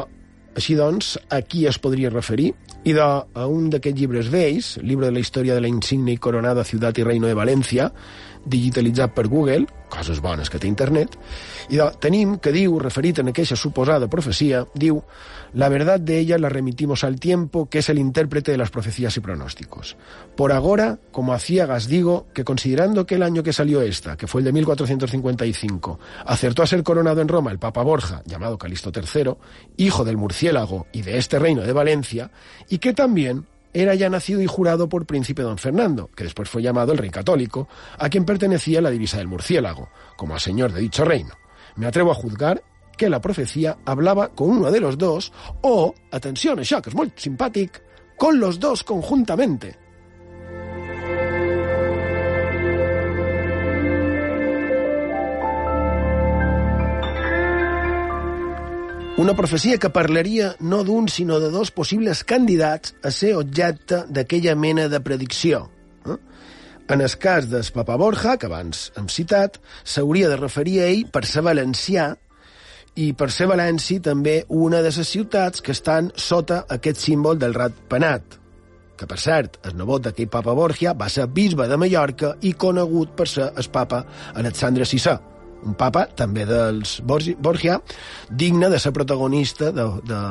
[0.57, 2.53] així doncs, a qui es podria referir?
[2.87, 6.22] I de, a un d'aquests llibres vells, llibre de la història de la insignia i
[6.22, 7.91] coronada ciutat i reino de València,
[8.47, 11.16] digitalitzat per Google, coses bones que té internet,
[11.70, 15.03] i de, tenim que diu, referit en aquesta suposada profecia, diu
[15.53, 19.16] La verdad de ella la remitimos al tiempo, que es el intérprete de las profecías
[19.16, 19.97] y pronósticos.
[20.36, 24.26] Por ahora, como a ciegas digo, que considerando que el año que salió esta, que
[24.26, 28.92] fue el de 1455, acertó a ser coronado en Roma el Papa Borja, llamado Calisto
[28.94, 29.34] III,
[29.76, 32.30] hijo del murciélago y de este reino de Valencia,
[32.68, 36.62] y que también era ya nacido y jurado por príncipe don Fernando, que después fue
[36.62, 37.68] llamado el rey católico,
[37.99, 41.34] a quien pertenecía la divisa del murciélago, como a señor de dicho reino.
[41.76, 42.62] Me atrevo a juzgar
[42.97, 45.32] que la profecía hablaba con uno de los dos,
[45.62, 47.82] o, atención, això, que és molt simpàtic,
[48.16, 49.76] con los dos conjuntamente.
[59.16, 64.53] Una profecia que parlaria no d'un, sinó de dos possibles candidats a ser objecte d'aquella
[64.61, 65.70] mena de predicció.
[66.05, 66.18] Eh?
[66.92, 69.57] En el cas del Papa Borja, que abans hem citat,
[69.88, 72.11] s'hauria de referir a ell per ser valencià
[72.97, 77.55] i per ser València també una de les ciutats que estan sota aquest símbol del
[77.55, 78.38] rat penat,
[78.97, 83.12] que per cert, el nebot d'aquell papa Borgia va ser bisbe de Mallorca i conegut
[83.16, 84.03] per ser el papa
[84.34, 85.16] Alexandre VI,
[85.66, 87.78] un papa també dels Borgia,
[88.30, 90.22] digne de ser protagonista de, de,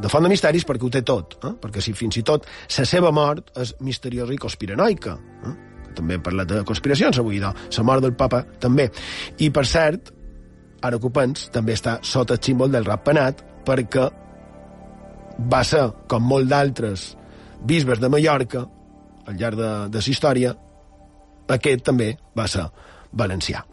[0.00, 1.54] de Font de Misteris perquè ho té tot, eh?
[1.62, 5.16] perquè si fins i tot la seva mort és misteriosa i conspiranoica.
[5.48, 5.56] Eh?
[5.96, 7.54] També hem parlat de conspiracions avui, la
[7.84, 8.90] mort del papa també.
[9.40, 10.12] I per cert,
[10.82, 14.08] ara pens, també està sota el símbol del rap penat, perquè
[15.52, 17.16] va ser, com molt d'altres
[17.64, 18.66] bisbes de Mallorca,
[19.26, 20.54] al llarg de, de la història,
[21.48, 22.66] aquest també va ser
[23.12, 23.69] valencià.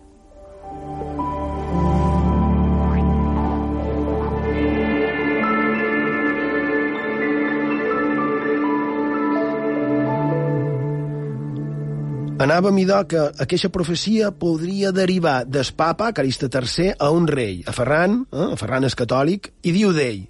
[12.38, 17.64] Anava a midar que aquesta profecia podria derivar del papa, Carista III, a un rei,
[17.66, 20.28] a Ferran, eh, a Ferran és catòlic, i diu d'ell,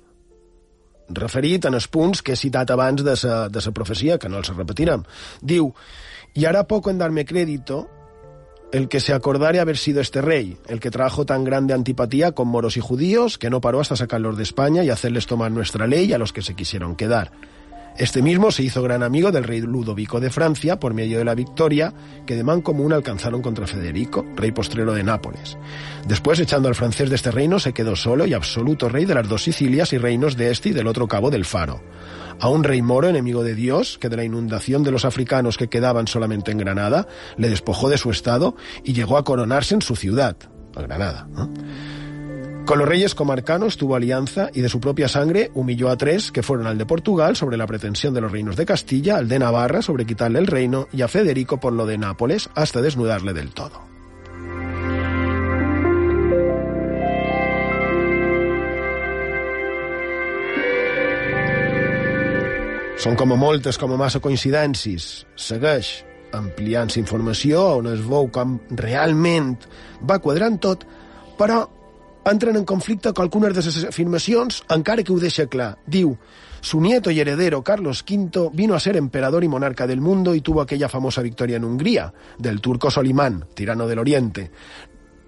[1.12, 4.40] referit en els punts que he citat abans de sa, de sa profecia, que no
[4.40, 5.04] els repetirem.
[5.42, 5.74] Diu,
[6.34, 7.90] y hará poco en darme crédito
[8.72, 12.48] el que se acordare haber sido este rey, el que trajo tan grande antipatía con
[12.48, 16.14] moros y judíos, que no paró hasta sacarlos de España y hacerles tomar nuestra ley
[16.14, 17.32] a los que se quisieron quedar.
[17.98, 21.34] Este mismo se hizo gran amigo del rey Ludovico de Francia por medio de la
[21.34, 21.96] victoria
[22.28, 25.58] que de común alcanzaron contra Federico, rey postrero de Nápoles.
[26.08, 29.28] Después, echando al francés de este reino, se quedó solo y absoluto rey de las
[29.28, 31.82] dos Sicilias y reinos de este y del otro cabo del Faro.
[32.40, 35.68] A un rey moro, enemigo de Dios, que de la inundación de los africanos que
[35.68, 39.96] quedaban solamente en Granada, le despojó de su estado y llegó a coronarse en su
[39.96, 40.38] ciudad,
[40.76, 41.28] Granada.
[42.68, 46.44] Con los reyes comarcanos tuvo alianza y de su propia sangre humilló a tres que
[46.44, 49.82] fueron al de Portugal sobre la pretensión de los reinos de Castilla, al de Navarra
[49.82, 53.80] sobre quitarle el reino y a Federico por lo de Nápoles hasta desnudarle del todo.
[63.00, 65.24] Són com a moltes, com a massa coincidències.
[65.40, 66.04] Segueix
[66.36, 67.88] ampliant-se informació on
[70.04, 70.84] va quadrant tot,
[71.40, 71.77] però
[72.32, 75.78] entren en conflicte qualcunes de les afirmacions, encara que ho deixa clar.
[75.86, 76.16] Diu,
[76.62, 80.42] su nieto y heredero Carlos V vino a ser emperador y monarca del mundo y
[80.42, 84.52] tuvo aquella famosa victoria en Hungría, del turco Solimán, tirano del Oriente.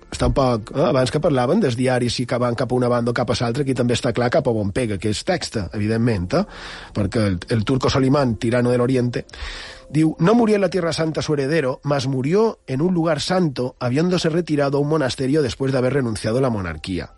[0.09, 0.71] Està un poc...
[0.73, 0.85] Eh?
[0.89, 3.61] Abans que parlaven dels diaris si van cap a una banda o cap a l'altra,
[3.61, 6.43] aquí també està clar cap a on pega, que és texta, evidentment, eh?
[6.95, 9.27] perquè el, el turco Solimán, tirano del Oriente,
[9.89, 13.75] Diu, no murió en la Tierra Santa su heredero, mas murió en un lugar santo,
[13.79, 17.13] habiéndose retirado a un monasterio después de haber renunciado a la monarquia.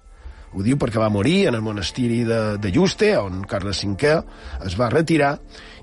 [0.52, 4.18] Ho diu perquè va morir en el monastiri de, de Juste, on Carles V
[4.68, 5.38] es va retirar,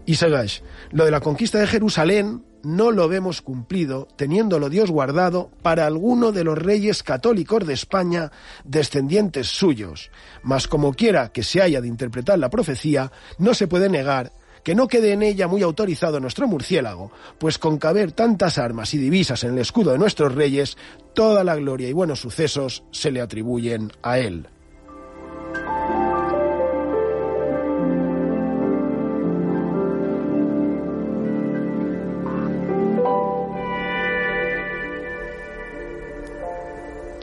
[0.04, 0.62] i segueix.
[0.92, 6.32] Lo de la conquista de Jerusalén no lo vemos cumplido, teniéndolo Dios guardado para alguno
[6.32, 8.30] de los reyes católicos de España,
[8.64, 10.10] descendientes suyos.
[10.42, 14.32] Mas como quiera que se haya de interpretar la profecía, no se puede negar
[14.62, 18.98] que no quede en ella muy autorizado nuestro murciélago, pues con caber tantas armas y
[18.98, 20.76] divisas en el escudo de nuestros reyes,
[21.14, 24.48] toda la gloria y buenos sucesos se le atribuyen a él.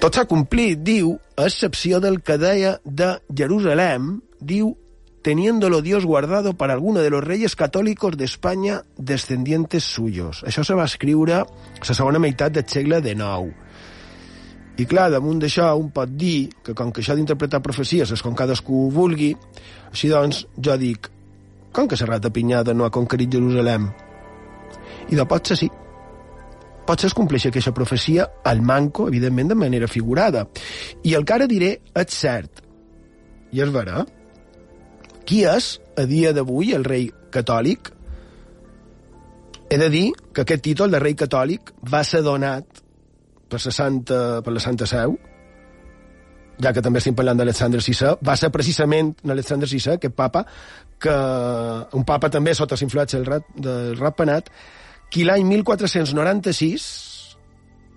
[0.06, 0.28] Tot s'ha
[0.86, 4.76] diu, a excepció del que de Jerusalem, diu
[5.26, 10.44] teniéndolo Dios guardado para alguno de los reyes católicos de España descendientes suyos.
[10.46, 11.48] Això se va escriure a
[11.82, 13.50] la segona meitat del segle XIX.
[14.78, 18.38] I clar, damunt d'això un pot dir que com que això d'interpretar profecies és com
[18.38, 19.32] cadascú vulgui,
[19.90, 21.10] així doncs jo dic,
[21.74, 23.88] com que Serrat de Pinyada no ha conquerit Jerusalem?
[25.10, 25.72] I de pot ser sí.
[26.86, 30.46] Pot ser es compleixi aquesta profecia al manco, evidentment, de manera figurada.
[31.02, 32.62] I el que ara diré és cert.
[33.58, 34.06] I és vera?
[35.26, 37.90] Qui és, a dia d'avui, el rei catòlic?
[39.74, 42.84] He de dir que aquest títol de rei catòlic va ser donat
[43.50, 45.18] per la Santa, per la Santa Seu,
[46.62, 50.46] ja que també estem parlant d'Alexandre VI, va ser precisament Alexandre VI, aquest papa,
[51.02, 51.16] que
[51.98, 54.54] un papa també sota l'influència del, rat, del ratpenat,
[55.10, 57.15] qui l'any 1496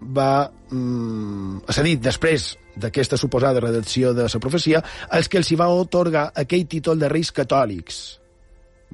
[0.00, 0.50] va...
[0.70, 4.82] Mm, és a dir, després d'aquesta suposada redacció de la profecia,
[5.12, 8.20] els que els hi va otorgar aquell títol de reis catòlics.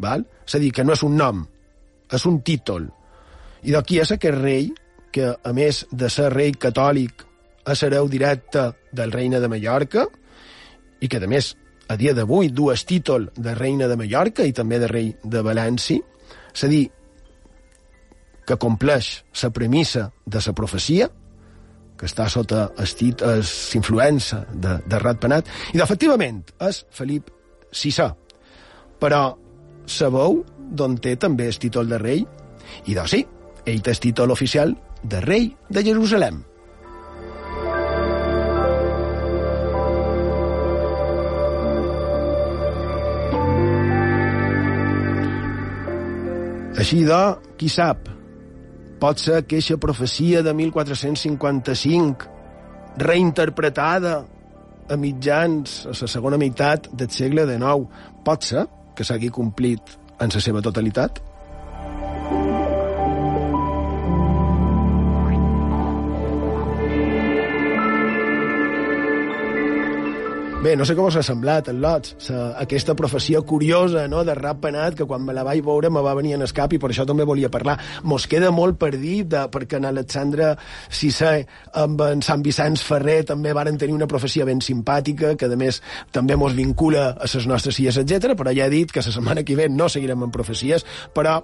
[0.00, 0.24] Val?
[0.46, 1.44] És a dir, que no és un nom,
[2.10, 2.88] és un títol.
[3.64, 4.70] I d'aquí és aquest rei,
[5.14, 7.22] que a més de ser rei catòlic
[7.70, 10.08] és hereu directe del reina de Mallorca,
[11.00, 11.54] i que a més
[11.88, 16.00] a dia d'avui dues títol de reina de Mallorca i també de rei de València,
[16.54, 16.88] és a dir,
[18.46, 21.08] que compleix la premissa de la profecia,
[21.98, 27.30] que està sota l'influència de, de Ratpenat, i efectivament és Felip
[27.72, 28.10] VI.
[29.00, 29.22] Però
[29.86, 32.24] sabeu d'on té també el títol de rei?
[32.88, 33.22] I doncs sí,
[33.64, 36.42] ell té el títol oficial de rei de Jerusalem.
[46.84, 47.20] Així de,
[47.56, 48.10] qui sap,
[49.04, 52.24] pot ser que aquesta profecia de 1455,
[52.96, 54.14] reinterpretada
[54.88, 57.84] a mitjans, a la segona meitat del segle XIX,
[58.24, 58.64] pot ser
[58.96, 59.92] que s'hagi complit
[60.24, 61.20] en la seva totalitat?
[70.64, 74.32] Bé, no sé com us ha semblat, en Lots, sa, aquesta profecia curiosa no, de
[74.38, 76.88] rap penat, que quan me la vaig veure me va venir en escap i per
[76.88, 77.74] això també volia parlar.
[78.08, 80.54] Mos queda molt per dir, de, perquè en Alexandre
[80.88, 81.34] Cissé
[81.82, 85.82] amb en Sant Vicenç Ferrer també varen tenir una profecia ben simpàtica, que a més
[86.16, 88.32] també mos vincula a les nostres filles, etc.
[88.32, 91.42] però ja he dit que la setmana que ve no seguirem amb profecies, però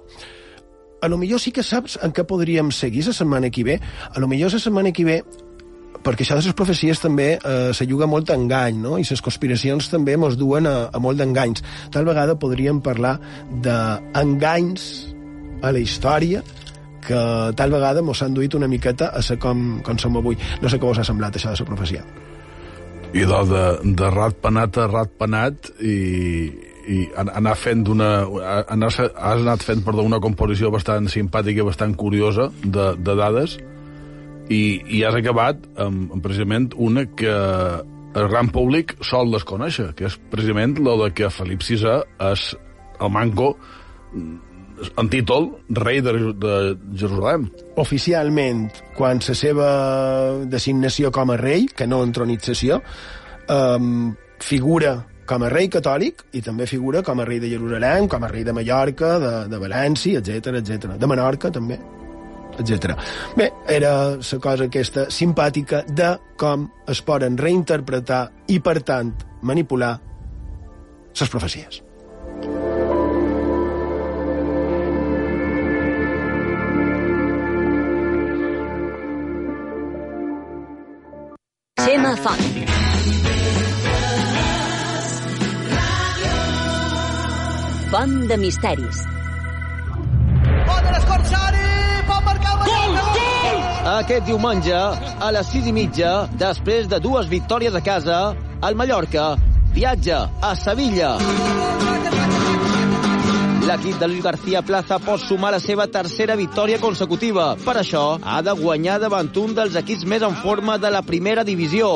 [1.01, 3.79] a lo millor sí que saps en què podríem seguir la setmana que ve.
[4.09, 5.21] A lo millor la setmana que ve
[6.03, 8.97] perquè això de les profecies també eh, se juga molt engany, no?
[8.97, 11.63] i les conspiracions també mos duen a, a molt d'enganys.
[11.93, 13.17] Tal vegada podríem parlar
[13.63, 14.87] d'enganys
[15.61, 16.41] a la història
[17.01, 17.21] que
[17.57, 20.37] tal vegada mos han duit una miqueta a ser com, com som avui.
[20.61, 22.03] No sé com us ha semblat això de la profecia.
[23.11, 23.63] I de,
[23.97, 25.95] de rat penat a rat penat i,
[26.87, 28.11] i anar fent una,
[28.71, 33.57] anar, has anat fent perdó, una composició bastant simpàtica i bastant curiosa de, de dades
[34.51, 34.61] i,
[34.99, 37.31] i has acabat amb, amb precisament una que
[38.11, 42.47] el gran públic sol desconèixer, que és precisament lo de que Felip VI és
[43.01, 43.53] el manco
[44.97, 46.55] en títol rei de, de
[46.97, 47.47] Jerusalem.
[47.79, 48.65] Oficialment,
[48.97, 49.69] quan la seva
[50.49, 52.81] designació com a rei, que no entronització,
[53.47, 54.97] um, figura
[55.29, 58.43] com a rei catòlic i també figura com a rei de Jerusalem, com a rei
[58.43, 60.97] de Mallorca, de, de València, etc etc.
[60.99, 61.79] De Menorca, també.
[62.61, 62.95] Etc.
[63.37, 69.95] Bé, era la cosa aquesta simpàtica de com es poden reinterpretar i, per tant, manipular
[71.19, 71.81] les profecies.
[81.81, 82.45] Xema Font.
[87.91, 89.01] Font de misteris.
[90.67, 91.51] Poden escorxar-hi!
[91.51, 91.60] Pot
[93.81, 98.17] Aquest diumenge, a les sis i mitja, després de dues victòries a casa,
[98.61, 99.31] el Mallorca
[99.73, 101.15] viatja a Sevilla.
[103.65, 107.55] L'equip de Luis García Plaza pot sumar la seva tercera victòria consecutiva.
[107.65, 111.43] Per això, ha de guanyar davant un dels equips més en forma de la primera
[111.43, 111.89] divisió,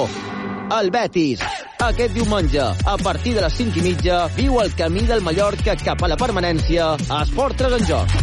[0.79, 1.43] el Betis.
[1.85, 6.01] Aquest diumenge, a partir de les 5 i mitja, viu el camí del Mallorca cap
[6.01, 8.17] a la permanència a Esport 3 en joc.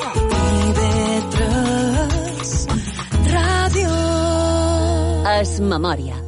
[0.00, 1.36] TV3
[3.34, 3.90] Ràdio.
[5.36, 6.21] Es memòria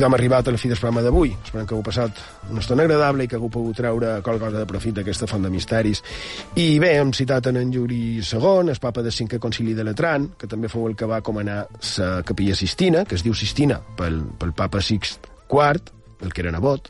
[0.00, 1.34] I hem arribat a la fi del programa d'avui.
[1.44, 2.16] Esperem que heu passat
[2.48, 5.50] una estona agradable i que hagueu pogut treure qualque cosa de profit d'aquesta font de
[5.52, 6.00] misteris.
[6.56, 10.30] I bé, hem citat en, en Juri II, el papa del cinquè concili de Letran,
[10.40, 11.66] que també fou el que va comanar
[11.98, 15.92] la capella Sistina, que es diu Sistina pel, pel papa Sixt IV,
[16.24, 16.88] el que era nebot.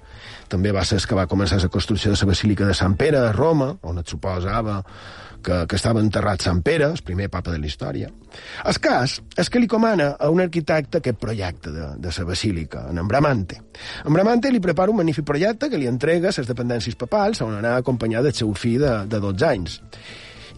[0.52, 3.24] També va ser el que va començar la construcció de la Basílica de Sant Pere
[3.26, 4.84] a Roma, on et suposava
[5.42, 8.10] que, que estava enterrat Sant Pere, el primer papa de la història.
[8.64, 12.86] El cas és que li comana a un arquitecte aquest projecte de, de la basílica,
[12.90, 13.60] en Bramante.
[14.04, 17.78] En Bramante li prepara un magnífic projecte que li entrega les dependències papals on anar
[17.78, 19.80] acompanyat del seu fill de, de 12 anys.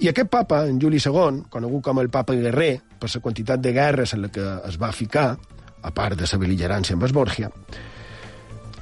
[0.03, 3.72] I aquest papa, en Juli II, conegut com el papa guerrer, per la quantitat de
[3.72, 5.37] guerres en la que es va ficar,
[5.83, 7.51] a part de la beligerància amb Esbòrgia,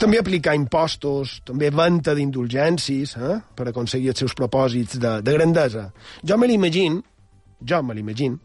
[0.01, 5.90] també aplicar impostos, també venta d'indulgències eh, per aconseguir els seus propòsits de, de grandesa.
[6.24, 7.03] Jo me l'imagino,
[7.61, 8.40] jo me l'imagino,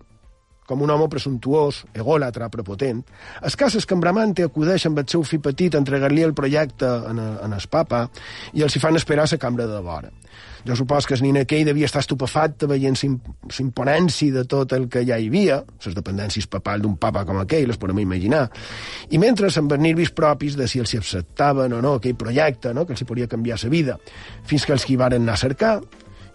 [0.67, 3.03] com un home presumptuós, egòlatra, prepotent.
[3.45, 6.89] Els cases que en Bramante acudeix amb el seu fill petit a entregar-li el projecte
[7.11, 8.07] en, en el papa
[8.53, 10.11] i els hi fan esperar a la cambra de vora.
[10.65, 15.03] Jo supos que el nin aquell devia estar estupefacte veient l'imponència de tot el que
[15.05, 18.47] ja hi havia, les dependències papals d'un papa com aquell, les podem imaginar,
[19.13, 22.85] i mentre amb els nervis propis de si els acceptaven o no aquell projecte, no?
[22.85, 23.99] que els hi podria canviar la vida,
[24.45, 25.75] fins que els que hi varen anar a cercar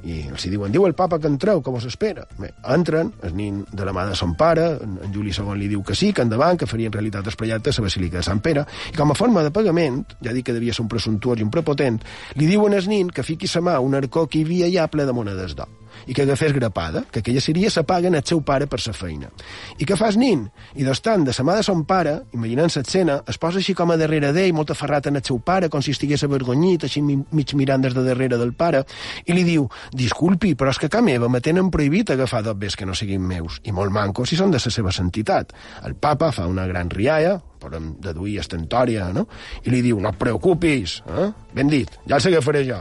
[0.04, 2.26] i els diuen, diu el papa que entreu, que vos espera.
[2.38, 5.82] Bé, entren, el nin de la mà de son pare, en, Juli II li diu
[5.86, 8.40] que sí, que endavant, que faria en realitat el projecte a la Basílica de Sant
[8.44, 11.46] Pere, i com a forma de pagament, ja dic que devia ser un presumptuós i
[11.46, 12.00] un prepotent,
[12.36, 15.06] li diuen al nin que fiqui sa mà un arcó que hi havia allà ple
[15.06, 18.66] de monedes d'or i que agafés grapada, que aquella seria se paguen al seu pare
[18.70, 19.30] per sa feina.
[19.78, 20.46] I què fas, nin?
[20.74, 23.98] I d'estant de sa mà de son pare, imaginant l'escena, es posa així com a
[24.00, 27.84] darrere d'ell, molt aferrat en el seu pare, com si estigués avergonyit, així mig mirant
[27.84, 28.84] des de darrere del pare,
[29.26, 32.86] i li diu, disculpi, però és que a meva me tenen prohibit agafar d'obves que
[32.88, 35.54] no siguin meus, i molt mancos si són de la seva sentitat.
[35.86, 39.26] El papa fa una gran rialla, podem deduir estentòria, no?
[39.64, 41.28] I li diu, no et preocupis, eh?
[41.54, 42.80] ben dit, ja el s'agafaré jo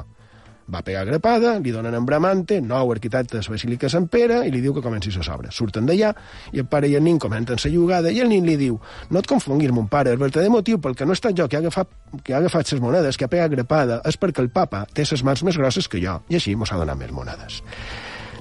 [0.70, 4.51] va pegar grapada, li donen en Bramante, nou arquitecte de la Basílica Sant Pere, i
[4.53, 5.51] li diu que comenci la obra.
[5.51, 6.13] Surten d'allà,
[6.53, 9.20] i el pare i el nin comenten la jugada, i el nin li diu, no
[9.20, 11.63] et confonguis, mon pare, el verdader motiu pel que no he estat jo que ha
[11.63, 11.89] agafat,
[12.24, 15.24] que ha agafat les monedes, que ha pegat grapada, és perquè el papa té les
[15.24, 17.63] mans més grosses que jo, i així mos ha donat més monedes.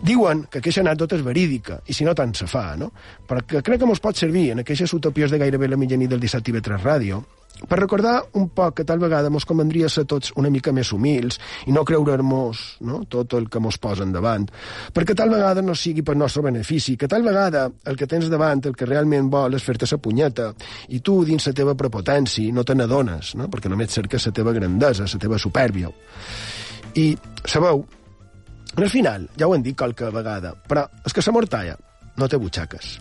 [0.04, 2.92] Diuen que aquesta anècdota és verídica, i si no tant se fa, no?
[3.26, 6.22] Però que crec que mos pot servir en aquestes utopies de gairebé la mitjanit del
[6.22, 7.22] 17 TV3 Ràdio,
[7.66, 11.40] per recordar un poc que tal vegada mos convendria ser tots una mica més humils
[11.66, 14.46] i no creure'ns no, tot el que mos posen davant,
[14.94, 18.62] perquè tal vegada no sigui per nostre benefici, que tal vegada el que tens davant,
[18.64, 20.52] el que realment vol és fer-te sa punyeta,
[20.94, 23.48] i tu dins la teva prepotència no te n'adones, no?
[23.50, 25.90] perquè només cerques la teva grandesa, la teva supèrbia.
[26.94, 27.10] I,
[27.44, 27.84] sabeu,
[28.76, 31.76] al final, ja ho hem dit qualque vegada, però és que la mortalla
[32.18, 32.94] no té butxaques.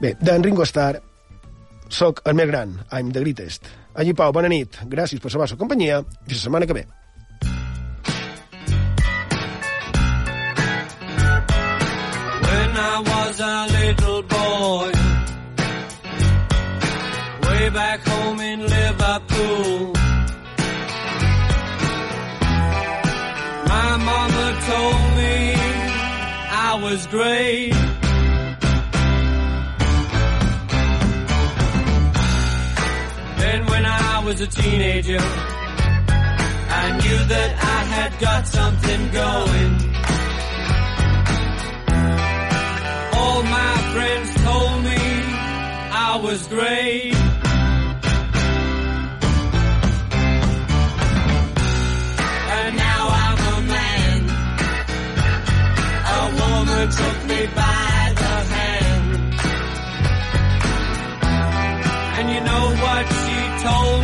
[0.00, 1.00] Bé, d'en Ringo Starr,
[1.90, 3.68] soc el més gran, I'm the greatest.
[3.94, 4.78] Allí, Pau, bona nit.
[4.86, 6.02] Gràcies per la vostra companyia.
[6.26, 6.86] Fins la setmana que ve.
[12.46, 14.92] When I was a little boy
[17.48, 19.92] Way back home in Liverpool
[23.66, 25.54] My mama told me
[26.52, 27.79] I was great
[34.30, 39.72] was a teenager, I knew that I had got something going.
[43.18, 45.02] All my friends told me
[46.06, 47.14] I was great.
[52.58, 54.18] And now I'm a man.
[56.18, 59.10] A woman took me by the hand.
[62.16, 63.99] And you know what she told?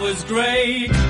[0.00, 1.03] Was great.